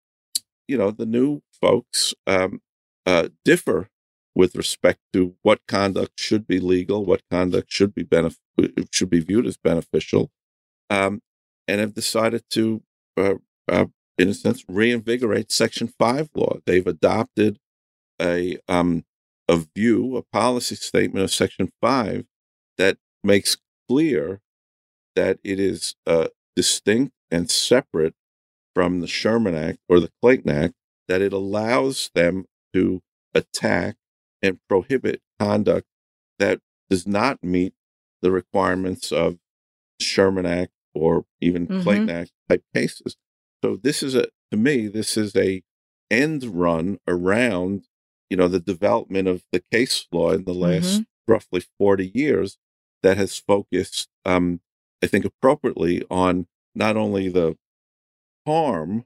[0.67, 2.61] you know, the new folks um,
[3.05, 3.89] uh, differ
[4.35, 8.37] with respect to what conduct should be legal, what conduct should be benef-
[8.91, 10.31] should be viewed as beneficial,
[10.89, 11.21] um,
[11.67, 12.81] and have decided to
[13.17, 13.35] uh,
[13.67, 13.85] uh,
[14.17, 16.57] in a sense, reinvigorate Section 5 law.
[16.65, 17.57] They've adopted
[18.21, 19.05] a, um,
[19.47, 22.25] a view, a policy statement of Section 5
[22.77, 23.57] that makes
[23.89, 24.41] clear
[25.15, 28.13] that it is uh, distinct and separate
[28.75, 30.73] from the Sherman Act or the Clayton Act,
[31.07, 33.01] that it allows them to
[33.33, 33.95] attack
[34.43, 35.87] and prohibit conduct
[36.37, 37.73] that does not meet
[38.21, 39.39] the requirements of
[39.99, 41.81] Sherman Act or even mm-hmm.
[41.81, 43.17] Clayton Act type cases.
[43.63, 45.63] So this is a to me this is a
[46.11, 47.87] end run around
[48.29, 51.31] you know the development of the case law in the last mm-hmm.
[51.31, 52.57] roughly 40 years
[53.01, 54.59] that has focused um,
[55.01, 57.57] I think appropriately on not only the
[58.45, 59.05] harm,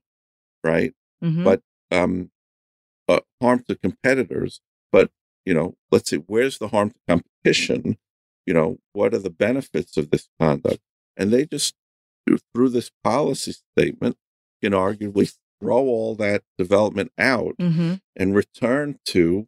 [0.64, 0.94] right?
[1.24, 1.44] Mm-hmm.
[1.44, 2.32] But um,
[3.08, 4.62] uh, harm to competitors.
[5.48, 7.98] You know, let's see, where's the harm to competition?
[8.46, 10.82] You know, what are the benefits of this conduct?
[11.16, 11.74] And they just
[12.54, 14.18] through this policy statement
[14.62, 17.94] can arguably throw all that development out mm-hmm.
[18.14, 19.48] and return to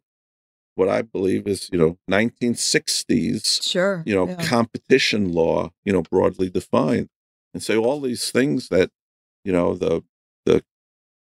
[0.74, 4.36] what I believe is, you know, 1960s, sure, you know, yeah.
[4.36, 7.10] competition law, you know, broadly defined,
[7.52, 8.90] and say all these things that,
[9.44, 10.02] you know, the
[10.46, 10.64] the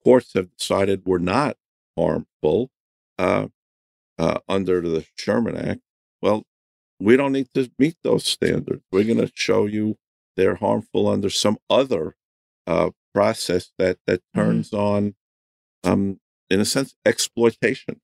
[0.03, 1.57] courts have decided were not
[1.97, 2.69] harmful
[3.17, 3.47] uh,
[4.21, 5.81] uh, under the Sherman Act.
[6.21, 6.43] Well,
[6.99, 8.83] we don't need to meet those standards.
[8.91, 9.97] We're going to show you
[10.37, 12.15] they're harmful under some other
[12.67, 14.39] uh, process that that mm-hmm.
[14.39, 14.83] turns mm-hmm.
[14.83, 15.15] on,
[15.83, 16.19] um,
[16.51, 17.99] in a sense, exploitation.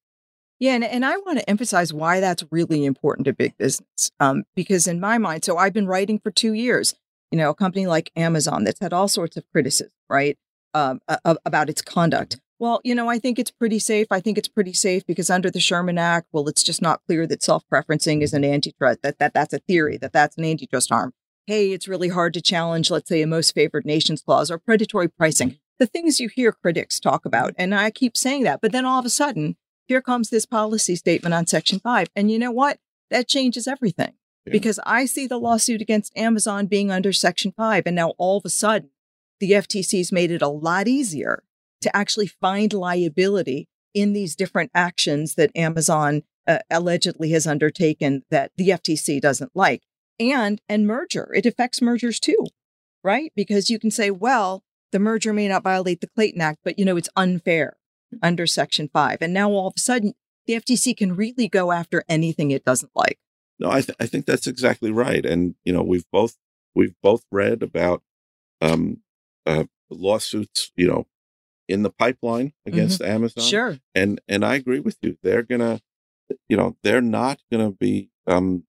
[0.60, 4.10] Yeah, and, and I want to emphasize why that's really important to big business.
[4.20, 6.96] Um, because in my mind, so I've been writing for two years.
[7.32, 10.36] You know, a company like Amazon that's had all sorts of criticism, right,
[10.74, 11.00] um,
[11.46, 12.40] about its conduct.
[12.60, 14.08] Well, you know, I think it's pretty safe.
[14.10, 17.28] I think it's pretty safe because under the Sherman Act, well, it's just not clear
[17.28, 19.04] that self-preferencing is an antitrust.
[19.04, 21.14] That that that's a theory that that's an antitrust harm.
[21.46, 25.08] Hey, it's really hard to challenge, let's say, a most favored nations clause or predatory
[25.08, 25.60] pricing.
[25.80, 29.00] The things you hear critics talk about, and I keep saying that, but then all
[29.00, 29.56] of a sudden,
[29.88, 32.08] here comes this policy statement on Section 5.
[32.16, 32.80] And you know what?
[33.10, 34.14] That changes everything
[34.46, 34.52] yeah.
[34.52, 37.84] because I see the lawsuit against Amazon being under Section 5.
[37.86, 38.90] And now all of a sudden,
[39.40, 41.44] the FTC's made it a lot easier
[41.82, 48.52] to actually find liability in these different actions that Amazon uh, allegedly has undertaken that
[48.58, 49.84] the FTC doesn't like.
[50.20, 52.48] And and merger, it affects mergers too,
[53.04, 53.32] right?
[53.36, 56.86] Because you can say, well, the merger may not violate the Clayton Act, but you
[56.86, 57.78] know it's unfair
[58.22, 59.18] under Section 5.
[59.22, 60.14] And now all of a sudden,
[60.46, 63.20] the FTC can really go after anything it doesn't like.
[63.60, 65.26] No, I, th- I think that's exactly right.
[65.26, 66.38] And, you know, we've both,
[66.76, 68.04] we've both read about
[68.62, 69.02] um,
[69.46, 71.08] uh, lawsuits, you know,
[71.68, 73.12] in the pipeline against mm-hmm.
[73.12, 73.44] Amazon.
[73.44, 73.80] Sure.
[73.94, 75.18] And, and I agree with you.
[75.24, 75.82] They're going to,
[76.50, 78.64] you know, they're not going to be um,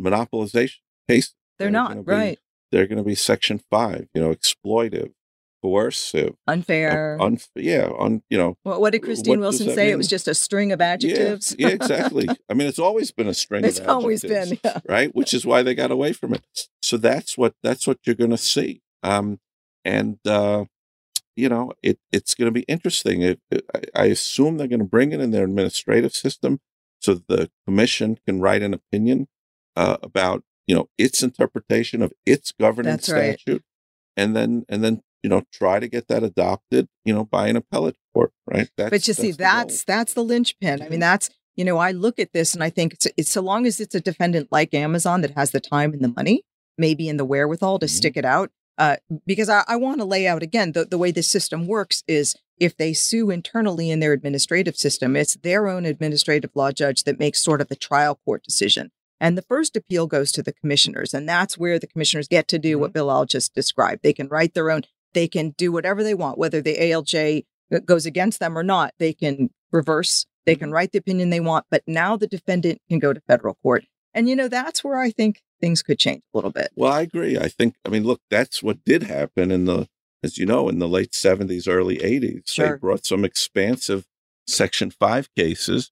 [0.00, 1.34] monopolization cases.
[1.58, 2.38] They're, they're not, right.
[2.72, 5.12] they're going to be Section 5, you know, exploitive
[5.64, 8.58] coercive, unfair, uh, un- yeah, on you know.
[8.64, 9.84] Well, what did Christine what Wilson say?
[9.84, 9.94] Mean?
[9.94, 11.56] It was just a string of adjectives.
[11.58, 12.28] Yeah, yeah exactly.
[12.50, 13.64] I mean, it's always been a string.
[13.64, 14.80] It's always been, yeah.
[14.86, 15.14] right?
[15.14, 16.44] Which is why they got away from it.
[16.82, 19.40] So that's what that's what you're going to see, um,
[19.86, 20.66] and uh,
[21.36, 23.22] you know, it it's going to be interesting.
[23.22, 26.60] It, it, I assume they're going to bring it in their administrative system
[27.00, 29.28] so the commission can write an opinion
[29.76, 33.62] uh, about you know its interpretation of its governance statute.
[34.16, 37.56] And then and then you know, try to get that adopted, you know, by an
[37.56, 38.68] appellate court, right?
[38.76, 40.82] That's, but you see, that's the that's the linchpin.
[40.82, 43.40] I mean, that's you know, I look at this and I think it's, it's so
[43.40, 46.42] long as it's a defendant like Amazon that has the time and the money,
[46.76, 47.94] maybe in the wherewithal to mm-hmm.
[47.94, 48.50] stick it out.
[48.76, 52.02] Uh, because I, I want to lay out again the, the way this system works
[52.08, 57.04] is if they sue internally in their administrative system, it's their own administrative law judge
[57.04, 58.90] that makes sort of the trial court decision.
[59.20, 61.14] And the first appeal goes to the commissioners.
[61.14, 62.80] And that's where the commissioners get to do mm-hmm.
[62.80, 64.02] what Bilal just described.
[64.02, 64.82] They can write their own
[65.14, 67.44] they can do whatever they want, whether the ALJ
[67.84, 68.92] goes against them or not.
[68.98, 70.74] They can reverse, they can mm-hmm.
[70.74, 73.84] write the opinion they want, but now the defendant can go to federal court.
[74.14, 76.70] And, you know, that's where I think things could change a little bit.
[76.76, 77.36] Well, I agree.
[77.38, 79.88] I think, I mean, look, that's what did happen in the,
[80.22, 82.48] as you know, in the late 70s, early 80s.
[82.48, 82.70] Sure.
[82.70, 84.06] They brought some expansive
[84.46, 85.90] Section 5 cases,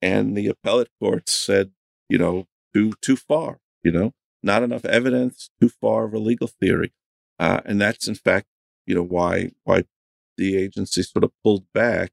[0.00, 1.70] and the appellate courts said,
[2.08, 6.48] you know, too, too far, you know, not enough evidence, too far of a legal
[6.48, 6.92] theory.
[7.38, 8.46] Uh, and that's, in fact,
[8.86, 9.84] you know why why
[10.36, 12.10] the agency sort of pulled back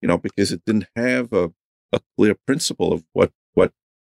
[0.00, 1.52] you know because it didn't have a,
[1.92, 3.32] a clear principle of what what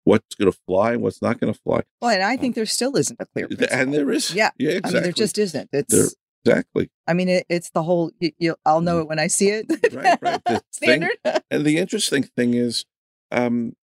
[0.07, 2.55] what's going to fly and what's not going to fly well and i um, think
[2.55, 3.77] there still isn't a clear principle.
[3.77, 4.91] and there is yeah yeah exactly.
[4.91, 6.07] i mean there just isn't it's there,
[6.45, 9.03] exactly i mean it, it's the whole you, i'll know mm.
[9.03, 12.85] it when i see it right right the standard thing, and the interesting thing is
[13.33, 13.75] um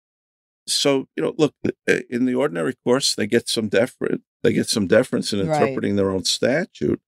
[0.67, 4.69] so you know look uh, in the ordinary course they get some deference they get
[4.69, 5.97] some deference in interpreting right.
[5.97, 7.01] their own statute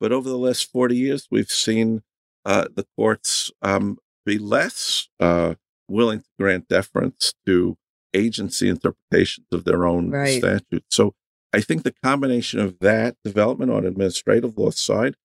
[0.00, 2.02] but over the last 40 years, we've seen
[2.44, 5.54] uh, the courts um, be less uh,
[5.88, 7.76] willing to grant deference to
[8.14, 10.38] agency interpretations of their own right.
[10.38, 10.94] statutes.
[10.94, 11.14] So
[11.52, 15.16] I think the combination of that development on administrative law side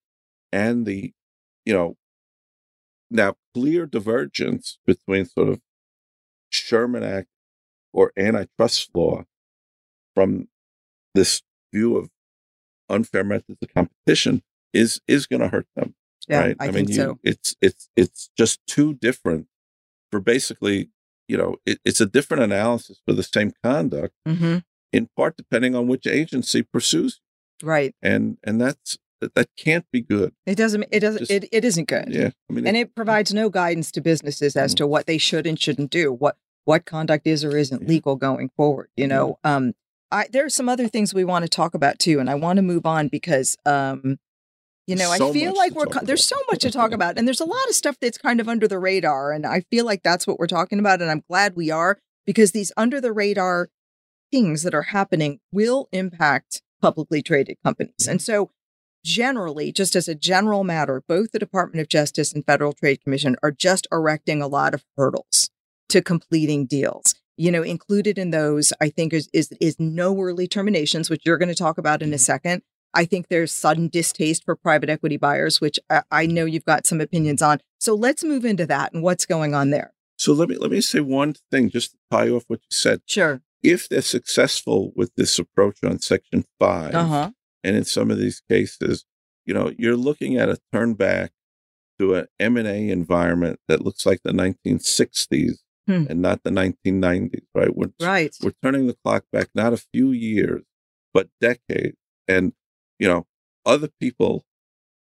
[0.52, 1.13] and the,
[1.65, 1.96] you know,
[3.10, 5.62] now clear divergence between sort of
[6.50, 7.28] Sherman Act
[7.91, 9.26] or antitrust law
[10.15, 10.48] from
[11.13, 11.41] this
[11.74, 12.10] view of
[12.89, 14.43] unfair methods of competition
[14.74, 15.96] is is going to hurt them.
[16.28, 16.58] Yeah, right?
[16.60, 17.19] I, I mean, you, so.
[17.24, 19.48] it's it's it's just too different
[20.12, 20.89] for basically,
[21.28, 24.58] you know, it, it's a different analysis for the same conduct, mm-hmm.
[24.92, 27.22] in part depending on which agency pursues.
[27.62, 30.34] Right, and and that's that, that can't be good.
[30.46, 30.86] It doesn't.
[30.92, 31.20] It doesn't.
[31.20, 32.10] Just- it, it isn't good.
[32.10, 34.78] Yeah, I mean, and it provides no guidance to businesses as Mm.
[34.78, 37.88] to what they should and shouldn't do what what conduct is or isn't Yeah.
[37.90, 39.74] legal going forward you know um
[40.12, 42.56] i there are some other things we want to talk about too and i want
[42.56, 44.18] to move on because um
[44.88, 47.28] you know So i feel like we're co- there's so much to talk about and
[47.28, 50.04] there's a lot of stuff that's kind of under the radar and i feel like
[50.04, 53.69] that's what we're talking about and i'm glad we are because these under the radar
[54.32, 58.50] things that are happening will impact publicly traded companies and so
[59.04, 63.36] generally, just as a general matter, both the Department of Justice and Federal Trade Commission
[63.43, 65.50] are just erecting a lot of hurdles
[65.89, 67.15] to completing deals.
[67.36, 71.38] You know, included in those, I think, is is, is no early terminations, which you're
[71.38, 72.62] going to talk about in a second.
[72.93, 76.86] I think there's sudden distaste for private equity buyers, which I, I know you've got
[76.86, 77.60] some opinions on.
[77.79, 79.93] So let's move into that and what's going on there.
[80.17, 83.01] so let me let me say one thing just to tie off what you said.
[83.08, 83.41] Sure.
[83.63, 87.32] If they're successful with this approach on Section Five, Uh huh.
[87.63, 89.06] and in some of these cases,
[89.45, 91.32] you know, you're looking at a turn back
[91.99, 96.06] to an M&A environment that looks like the 1960s Hmm.
[96.10, 97.75] and not the 1990s, right?
[97.75, 98.34] We're, Right.
[98.41, 100.63] we're turning the clock back not a few years,
[101.13, 101.97] but decades.
[102.25, 102.53] And,
[103.04, 103.26] you know,
[103.66, 104.46] other people,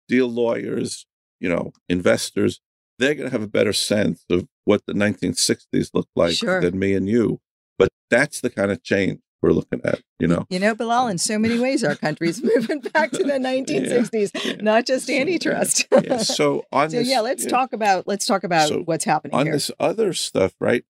[0.08, 1.08] deal lawyers,
[1.40, 2.62] you know, investors,
[3.00, 6.62] they're going to have a better sense of what the 1960s looked like Sure.
[6.62, 7.40] than me and you.
[7.80, 10.46] But that's the kind of change we're looking at, you know?
[10.50, 14.56] You know, Bilal, in so many ways, our country's moving back to the 1960s, yeah.
[14.62, 15.86] not just antitrust.
[15.92, 19.36] Yeah, so on So this, yeah, let's talk about let's talk about So, what's happening
[19.36, 19.54] on here.
[19.54, 20.84] this other stuff, right?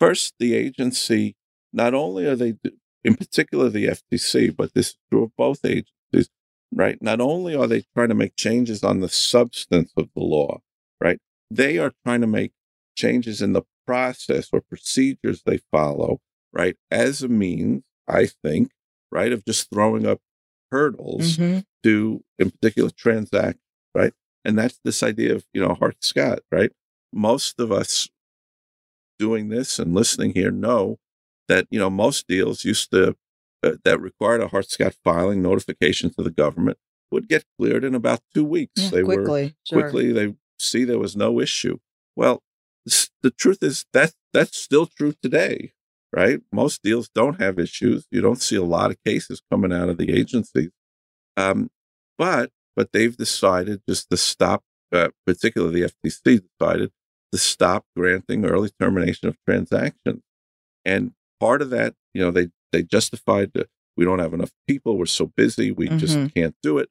[0.00, 1.36] First, the agency,
[1.72, 2.54] not only are they,
[3.04, 6.30] in particular the FTC, but this is true of both agencies,
[6.74, 7.00] right?
[7.00, 10.60] Not only are they trying to make changes on the substance of the law,
[11.00, 11.18] right?
[11.50, 12.52] They are trying to make
[12.96, 16.20] changes in the process or procedures they follow,
[16.52, 16.76] right?
[16.90, 18.70] As a means, I think,
[19.10, 20.20] right, of just throwing up
[20.70, 21.64] hurdles Mhm.
[21.82, 23.58] to, in particular, transact,
[23.94, 24.12] right?
[24.44, 26.72] And that's this idea of, you know, Hart Scott, right?
[27.12, 28.08] Most of us
[29.18, 30.98] doing this and listening here know
[31.48, 33.16] that, you know, most deals used to,
[33.64, 36.78] uh, that required a Hart Scott filing notification to the government
[37.10, 38.72] would get cleared in about two weeks.
[38.82, 40.12] Yeah, they were quickly, sure.
[40.12, 41.78] they see there was no issue.
[42.16, 42.42] Well,
[43.22, 45.72] the truth is that that's still true today,
[46.14, 46.40] right?
[46.52, 48.06] Most deals don't have issues.
[48.10, 50.70] You don't see a lot of cases coming out of the agencies.
[51.36, 51.70] Um,
[52.18, 56.90] but but they've decided just to stop, uh, particularly the FTC decided
[57.32, 60.22] to stop granting early termination of transactions.
[60.84, 64.98] And part of that, you know, they they justified that we don't have enough people,
[64.98, 66.34] we're so busy, we just Mhm.
[66.34, 66.88] can't do it.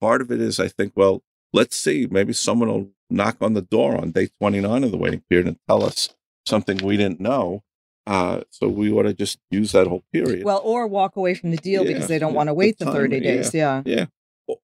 [0.00, 3.62] Part of it is, I think, well, let's see, maybe someone will knock on the
[3.62, 6.08] door on day 29 of the waiting period and tell us
[6.46, 7.62] something we didn't know.
[8.06, 10.44] Uh, so we ought to just use that whole period.
[10.44, 12.78] Well, or walk away from the deal Yeah, because they don't yeah, want to wait
[12.78, 13.52] the time, 30 days.
[13.54, 13.82] Yeah.
[13.86, 14.06] Yeah.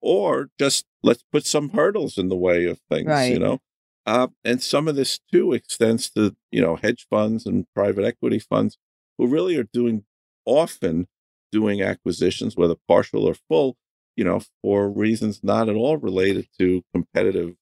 [0.02, 3.32] or just let's put some hurdles in the way of things, Right.
[3.32, 3.60] you know.
[4.04, 8.38] Uh, and some of this too extends to you know hedge funds and private equity
[8.38, 8.76] funds
[9.16, 10.04] who really are doing
[10.50, 11.06] often
[11.52, 13.76] doing acquisitions, whether partial or full,
[14.16, 17.56] you know, for reasons not at all related to competitive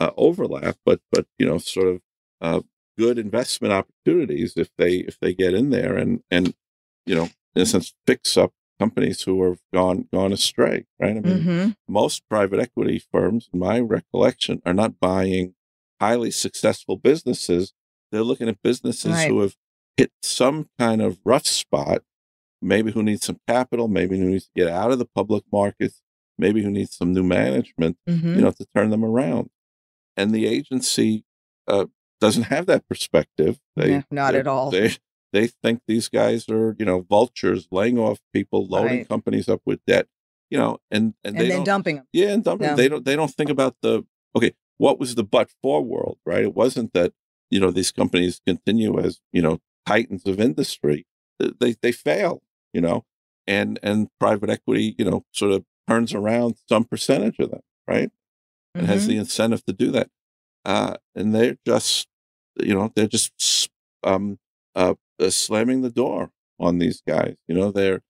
[0.00, 2.00] uh, overlap, but but you know, sort of
[2.40, 2.60] uh,
[2.98, 6.54] good investment opportunities if they if they get in there and and
[7.06, 10.86] you know, in a sense, fix up companies who have gone gone astray.
[11.00, 11.16] Right?
[11.16, 15.54] I mean, hmm most private equity firms, in my recollection, are not buying
[16.00, 17.74] highly successful businesses.
[18.10, 19.28] They're looking at businesses Right.
[19.28, 19.56] who have
[19.96, 22.02] hit some kind of rough spot,
[22.62, 26.00] maybe who needs some capital, maybe who needs to get out of the public markets,
[26.38, 29.50] maybe who needs some new management, hmm you know, to turn them around.
[30.16, 31.24] And the agency
[31.66, 31.86] uh,
[32.20, 33.58] doesn't have that perspective.
[33.76, 34.70] They, Yeah, not they- at all.
[34.70, 34.96] They
[35.32, 39.08] they think these guys are, you know, vultures laying off people, loading Right.
[39.08, 40.06] companies up with debt,
[40.50, 42.06] you know, and and, And they then dumping them.
[42.12, 42.68] yeah, and dumping.
[42.68, 42.74] Yeah.
[42.74, 43.04] They don't.
[43.04, 44.04] They don't think about the
[44.36, 44.52] okay.
[44.76, 46.18] What was the but for world?
[46.26, 46.42] Right.
[46.44, 47.12] It wasn't that
[47.50, 51.06] you know these companies continue as you know titans of industry.
[51.38, 52.42] They they fail.
[52.72, 53.04] You know,
[53.46, 57.60] and and private equity you know sort of turns around some percentage of them.
[57.86, 58.10] Right.
[58.74, 59.08] And has Mhm.
[59.08, 60.10] the incentive to do that.
[60.64, 62.08] Uh, and they're just
[62.60, 63.70] you know they're just
[64.02, 64.38] um
[64.74, 67.36] uh, uh slamming the door on these guys.
[67.48, 68.02] You know they're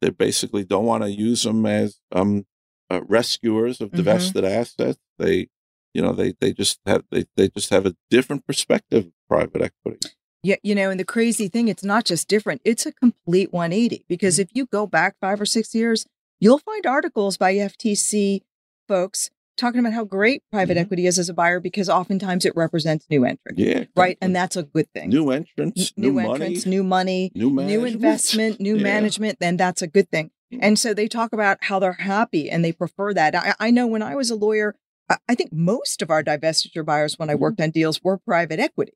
[0.00, 2.46] they basically don't want to use them as um,
[2.90, 3.96] uh, rescuers of Mhm.
[3.96, 4.98] divested assets.
[5.18, 5.48] They,
[5.94, 9.62] you know, they they just have they, they just have a different perspective of private
[9.62, 10.00] equity.
[10.42, 14.04] Yeah, you know, and the crazy thing, it's not just different, it's a complete 180.
[14.08, 14.42] Because Mm-hmm.
[14.42, 16.06] if you go back five or six years,
[16.40, 18.42] you'll find articles by FTC
[18.86, 20.80] folks talking about how great private Mhm.
[20.82, 23.60] equity is as a buyer because oftentimes it represents new entrants.
[23.60, 24.16] Yeah, Right.
[24.20, 25.08] And that's a good thing.
[25.10, 28.82] new entrants, new new, entrants, money, new money, new new investment, new Yeah.
[28.84, 30.30] management, then that's a good thing.
[30.54, 30.58] Mm.
[30.62, 33.34] And so they talk about how they're happy and they prefer that.
[33.34, 34.76] I, I know when I was a lawyer,
[35.08, 37.42] I, I think most of our divestiture buyers when I mm-hmm.
[37.42, 38.92] worked on deals were private equity.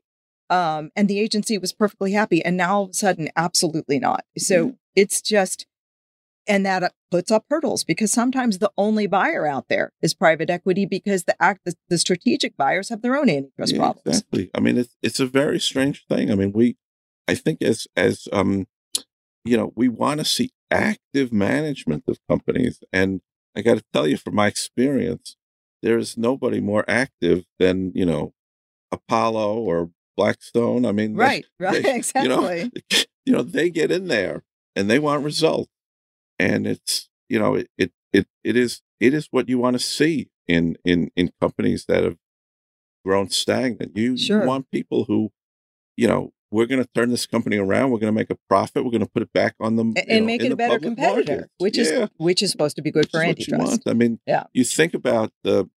[0.51, 2.45] Um, and the agency was perfectly happy.
[2.45, 4.25] And now all of a sudden, absolutely not.
[4.37, 4.77] So mm.
[4.95, 5.67] it's just,
[6.47, 10.51] and that uh, puts up hurdles because sometimes the only buyer out there is private
[10.51, 14.19] equity because the act the, the strategic buyers have their own antitrust yeah, problems.
[14.19, 14.51] Exactly.
[14.55, 16.31] I mean, it's it's a very strange thing.
[16.31, 16.77] I mean, we,
[17.29, 18.67] I think as as um,
[19.45, 23.21] you know, we want to see active management of companies, and
[23.57, 25.37] I got to tell you, from my experience,
[25.83, 28.33] there is nobody more active than you know,
[28.91, 30.85] Apollo or Blackstone.
[30.87, 32.23] I mean, right, they, right, they, exactly.
[32.23, 32.71] You know,
[33.27, 34.45] you know, they get in there
[34.77, 35.71] and they want results
[36.39, 39.79] and it's you know it it it, it is it is what you want to
[39.79, 42.17] see in in in companies that have
[43.05, 43.97] grown stagnant.
[43.97, 44.47] You, sure.
[44.47, 45.33] want people who,
[45.97, 47.91] you know, we're going to turn this company around.
[47.91, 48.85] We're going to make a profit.
[48.85, 51.33] We're going to put it back on them and, and make it a better competitor,
[51.33, 51.51] market.
[51.59, 51.85] which yeah.
[51.85, 53.83] is which is supposed to be good for antitrust.
[53.87, 54.45] I mean, yeah.
[54.53, 55.69] you think about the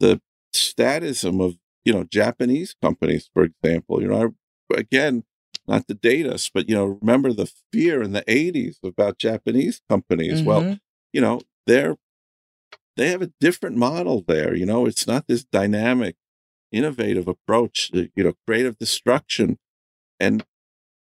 [0.00, 0.20] the
[0.54, 4.00] statism of you know Japanese companies, for example.
[4.00, 4.34] You know,
[4.74, 5.24] again,
[5.66, 9.80] not to date us, but you know, remember the fear in the '80s about Japanese
[9.88, 10.40] companies.
[10.40, 10.48] Mm-hmm.
[10.48, 10.78] Well,
[11.12, 11.96] you know, they're
[12.96, 14.54] they have a different model there.
[14.54, 16.16] You know, it's not this dynamic,
[16.70, 17.90] innovative approach.
[17.92, 19.58] You know, creative destruction,
[20.20, 20.44] and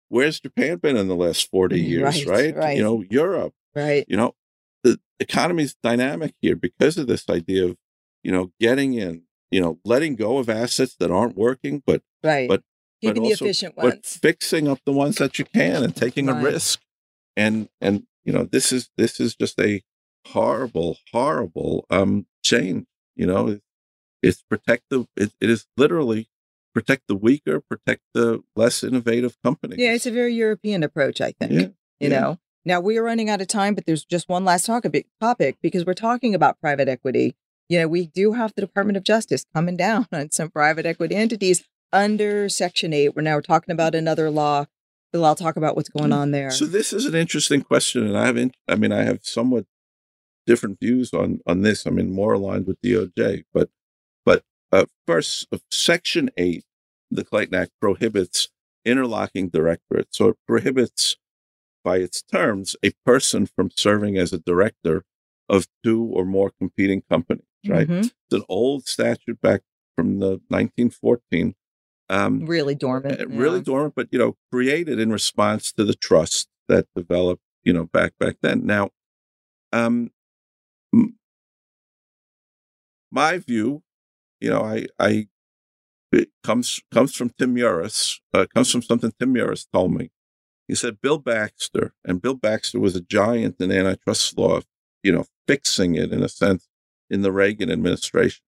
[0.10, 2.26] where's Japan been in the last forty mm, years?
[2.26, 2.56] Right, right.
[2.56, 2.78] right.
[2.78, 3.54] You know, Europe.
[3.76, 4.06] Right.
[4.08, 4.36] You know,
[4.84, 7.78] the economy is dynamic here because of this idea of
[8.24, 12.47] you know getting in you know letting go of assets that aren't working but right.
[12.49, 12.64] but
[13.02, 13.93] Keeping the efficient ones.
[13.93, 16.39] But fixing up the ones that you can and taking right.
[16.39, 16.82] a risk.
[17.36, 19.82] And and you know, this is this is just a
[20.28, 22.86] horrible, horrible um change.
[23.16, 23.60] You know,
[24.22, 26.30] it's protect the it, it is literally
[26.74, 29.80] protect the weaker, protect the less innovative companies.
[29.80, 31.52] Yeah, it's a very European approach, I think.
[31.52, 31.60] Yeah,
[31.99, 32.20] you yeah.
[32.20, 32.39] know.
[32.64, 34.86] Now we are running out of time, but there's just one last talk
[35.20, 37.36] topic because we're talking about private equity.
[37.72, 41.16] You know, we do have the Department of Justice coming down on some private equity
[41.16, 41.64] entities
[41.94, 43.16] under Section 8.
[43.16, 44.66] We're now talking about another law.
[45.14, 46.52] Bill, I'll talk about what's going on there.
[46.52, 49.68] So this is an interesting question, and I have, in, I mean, I have somewhat
[50.46, 51.88] different views on on this.
[51.88, 53.70] I mean, more aligned with DOJ, but
[54.26, 54.44] but
[54.74, 56.66] uh, first, uh, Section 8,
[57.10, 58.50] the Clayton Act prohibits
[58.84, 60.08] interlocking directorate.
[60.12, 61.16] So it prohibits,
[61.86, 65.06] by its terms, a person from serving as a director
[65.52, 67.45] of two or more competing companies.
[67.68, 67.88] Right?
[67.88, 67.99] Mm-hmm.
[67.99, 69.62] It's an old statute back
[69.95, 71.54] from the 1914
[72.12, 73.26] um, really dormant.
[73.30, 73.64] Really yeah.
[73.64, 78.12] dormant, but you know, created in response to the trust that developed, you know, back
[78.20, 78.66] back then.
[78.66, 78.89] Now,
[79.72, 80.12] um,
[83.10, 83.84] my view,
[84.41, 85.30] you know, I I
[86.12, 90.12] it comes comes from Tim Muris, uh, comes from something Tim Muris told me.
[90.68, 94.60] He said Bill Baxter, and Bill Baxter was a giant in antitrust law,
[95.04, 96.68] you know, fixing it in a sense
[97.10, 98.43] in the Reagan administration.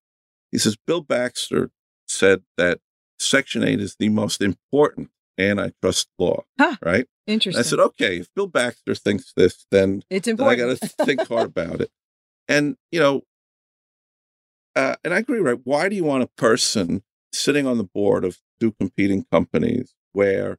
[0.51, 1.71] He says Bill Baxter
[2.07, 2.79] said that
[3.19, 6.43] Section 8 is the most important antitrust law.
[6.59, 6.75] Huh.
[6.81, 7.07] Right?
[7.25, 7.59] Interesting.
[7.59, 10.59] I said, okay, if Bill Baxter thinks this, then, it's important.
[10.59, 11.91] Then I got to think hard about it.
[12.47, 13.21] And, you know,
[14.75, 15.59] uh, and I agree, right?
[15.63, 20.57] Why do you want a person sitting on the board of two competing companies where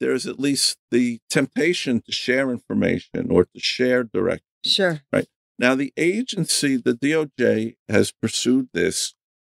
[0.00, 4.42] there's at least the temptation to share information or to share direct?
[4.64, 5.00] Sure.
[5.12, 5.26] Right.
[5.58, 9.14] Now, the agency, the DOJ, has pursued this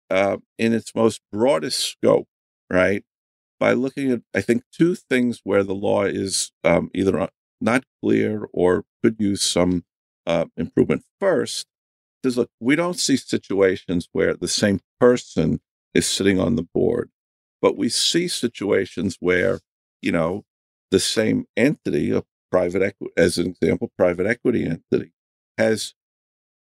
[0.09, 2.27] uh, in its most broadest scope
[2.71, 3.03] right?
[3.59, 7.29] By looking at, I think, two things where the law is um, either
[7.59, 9.83] not clear or could use some
[10.25, 11.03] uh, improvement.
[11.19, 11.67] First,
[12.23, 15.59] is look, we don't see situations where the same person
[15.93, 17.09] is sitting on the board,
[17.61, 19.59] but we see situations where,
[20.01, 20.43] you know,
[20.91, 25.13] the same entity, a private equity, as an example, private equity entity,
[25.57, 25.93] has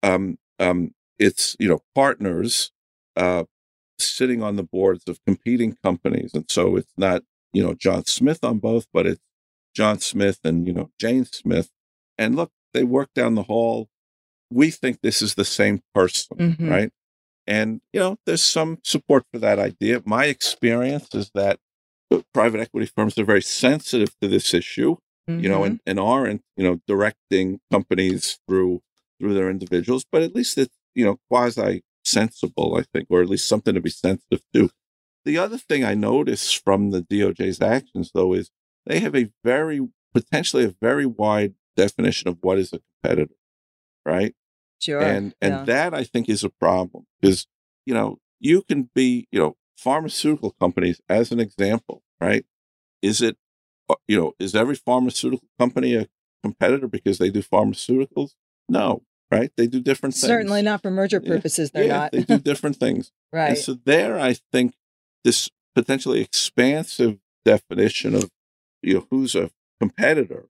[0.01, 2.71] um, um, its you know partners
[3.15, 3.43] uh,
[3.99, 6.31] sitting on the boards of competing companies.
[6.33, 9.21] And so it's not, you know, John Smith on both, but it's
[9.75, 11.69] John Smith and, you know, Jane Smith.
[12.17, 13.89] And look, they work down the hall.
[14.51, 16.69] We think this is the same person, mm-hmm.
[16.69, 16.91] right?
[17.47, 20.01] And, you know, there's some support for that idea.
[20.05, 21.59] My experience is that
[22.33, 24.97] private equity firms are very sensitive to this issue,
[25.29, 25.39] mm-hmm.
[25.39, 25.89] you know, and, mm-hmm.
[25.89, 28.81] and aren't, you know, directing companies through
[29.19, 33.29] through their individuals, but at least it's, you know, quasi sensible, I think, or at
[33.29, 34.69] least something to be sensitive to.
[35.25, 38.51] The other thing I notice from the DOJ's actions, though, is
[38.85, 39.79] they have a very,
[40.13, 43.35] potentially a very wide definition of what is a competitor,
[44.05, 44.35] right?
[44.79, 45.01] Sure.
[45.01, 45.63] And and yeah.
[45.63, 47.47] that I think is a problem because
[47.85, 52.45] you know you can be you know pharmaceutical companies as an example, right?
[53.01, 53.37] Is it
[54.07, 56.07] you know is every pharmaceutical company a
[56.43, 58.31] competitor because they do pharmaceuticals?
[58.69, 59.51] No, right?
[59.57, 60.27] They do different things.
[60.27, 61.71] Certainly not for merger purposes.
[61.73, 62.11] Yeah, They're yeah, not.
[62.11, 63.11] they do different things.
[63.33, 63.49] right.
[63.49, 64.75] And so there, I think
[65.23, 68.29] this potentially expansive definition of
[68.81, 70.49] you know who's a competitor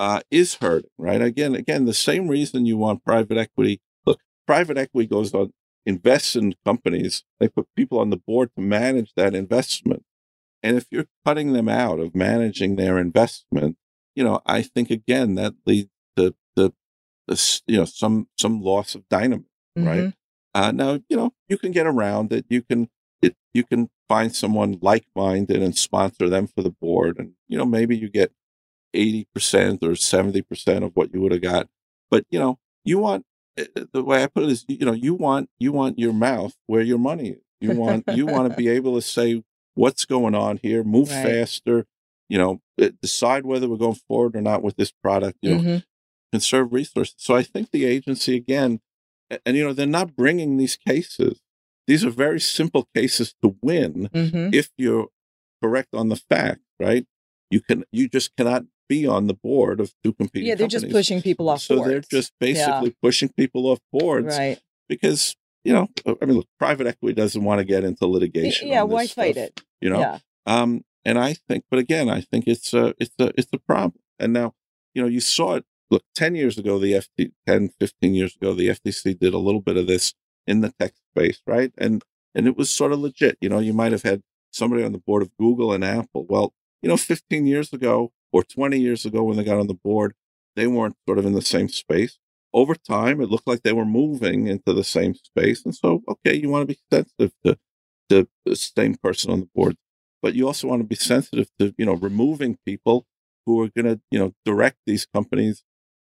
[0.00, 1.22] uh, is hurting, right?
[1.22, 3.80] Again, again, the same reason you want private equity.
[4.04, 5.52] Look, private equity goes on
[5.86, 7.24] invests in companies.
[7.40, 10.04] They put people on the board to manage that investment,
[10.64, 13.76] and if you're cutting them out of managing their investment,
[14.16, 16.72] you know, I think again that leads to the,
[17.28, 19.46] the you know some some loss of dynamism,
[19.76, 20.04] right?
[20.04, 20.14] Mhm.
[20.56, 22.46] Uh, now, you know, you can get around it.
[22.48, 22.88] You can
[23.22, 27.66] it, you can find someone like-minded and sponsor them for the board, and you know
[27.66, 28.32] maybe you get
[28.92, 31.68] eighty percent or seventy percent of what you would have got.
[32.10, 33.24] But you know, you want
[33.58, 36.54] uh, the way I put it is, you know, you want you want your mouth
[36.66, 37.42] where your money is.
[37.60, 39.42] You want you want to be able to say
[39.74, 41.22] what's going on here, move Right.
[41.24, 41.86] faster.
[42.28, 45.38] You know, uh, decide whether we're going forward or not with this product.
[45.42, 45.84] You know, Mhm.
[46.32, 47.14] conserve resources.
[47.18, 48.80] So I think the agency again,
[49.44, 51.40] and, you know, they're not bringing these cases.
[51.86, 54.54] These are very simple cases to win Mhm.
[54.54, 55.08] if you're
[55.62, 57.06] correct on the fact, right?
[57.50, 60.48] You can, you just cannot be on the board of two competing.
[60.48, 64.58] Yeah, they're just pushing people off So they're just basically pushing people off boards right.
[64.88, 68.68] because you know, I mean, look, private equity doesn't want to get into litigation.
[68.68, 69.60] Yeah, why fight it?
[69.80, 70.18] You know, Yeah.
[70.46, 74.00] um, and I think, but again, I think it's a, it's a, it's a problem.
[74.18, 74.54] And now,
[74.94, 75.64] you know, you saw it.
[75.90, 79.60] Look, ten years ago, the FT, 10, 15 years ago, the FTC did a little
[79.60, 80.14] bit of this
[80.46, 81.72] in the tech space, right?
[81.78, 82.02] And
[82.34, 83.36] and it was sort of legit.
[83.40, 86.26] You know, you might have had somebody on the board of Google and Apple.
[86.28, 89.74] Well, you know, 15 years ago or 20 years ago when they got on the
[89.74, 90.14] board,
[90.56, 92.18] they weren't sort of in the same space.
[92.54, 95.64] Over time, it looked like they were moving into the same space.
[95.64, 97.58] And so, okay, you want to be sensitive to,
[98.10, 99.76] to the same person on the board,
[100.22, 103.06] but you also want to be sensitive to, you know, removing people
[103.44, 105.64] who are going to, you know, direct these companies,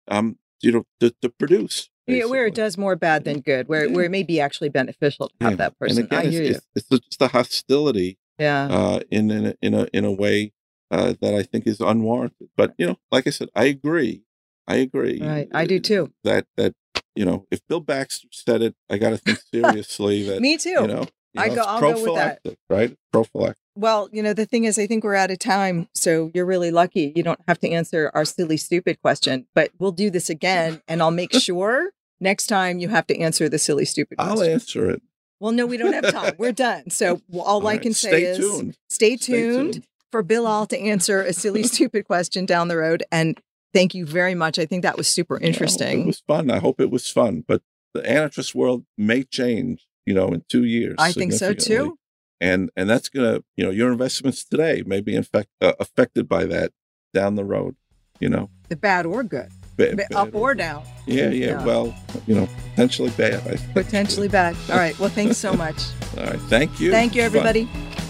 [0.08, 1.90] um, you know, to, to produce.
[2.06, 5.28] Yeah, where it does more bad than good, where where it may be actually beneficial
[5.28, 5.56] to have Yeah.
[5.56, 5.98] that person.
[5.98, 6.50] And again, I it's, hear you.
[6.50, 8.66] it's, it's just a hostility Yeah.
[8.68, 10.52] uh, in in a, in a in a way
[10.90, 12.48] uh, that I think is unwarranted.
[12.56, 14.24] But you know, like I said, I agree.
[14.70, 15.20] I agree.
[15.20, 15.48] Right.
[15.52, 16.12] I do uh, too.
[16.24, 16.74] That that
[17.16, 20.70] you know, if Bill Baxter said it, I got to think seriously that Me too.
[20.70, 21.06] you know.
[21.34, 22.40] you I know, go- I'll go with that.
[22.68, 23.56] Right, prophylactic.
[23.76, 25.88] Well, you know, the thing is, I think we're out of time.
[25.94, 27.12] So you're really lucky.
[27.16, 30.82] You don't have to answer our silly, stupid question, but we'll do this again.
[30.88, 31.90] And I'll make sure
[32.20, 34.38] next time you have to answer the silly, stupid Question.
[34.38, 35.02] I'll answer it.
[35.40, 36.34] Well, no, we don't have time.
[36.36, 36.90] We're done.
[36.90, 38.76] So all, All I right, can say stay is tuned.
[38.88, 39.86] stay Stay tuned tuned.
[40.12, 43.02] for Bill All to answer a silly, stupid question down the road.
[43.10, 43.40] And
[43.72, 44.58] thank you very much.
[44.58, 46.00] I think that was super interesting.
[46.02, 46.50] it was fun.
[46.50, 47.44] I hope it was fun.
[47.46, 47.62] But
[47.94, 49.86] the antitrust world may change.
[50.06, 50.96] You know, in two years.
[50.98, 51.96] I think so too.
[52.40, 56.28] and and that's gonna you know your investments today may be in fact uh, affected
[56.28, 56.72] by that
[57.14, 57.76] down the road
[58.18, 61.64] you know The bad or good, Ba- Ba- bad up or down, yeah, yeah Yeah.
[61.64, 61.94] well
[62.26, 64.56] you know potentially bad I potentially bad.
[64.70, 64.98] All right.
[64.98, 65.80] Well, thanks so much.
[66.16, 67.66] all right thank you Thank you, everybody.
[67.66, 68.09] fun.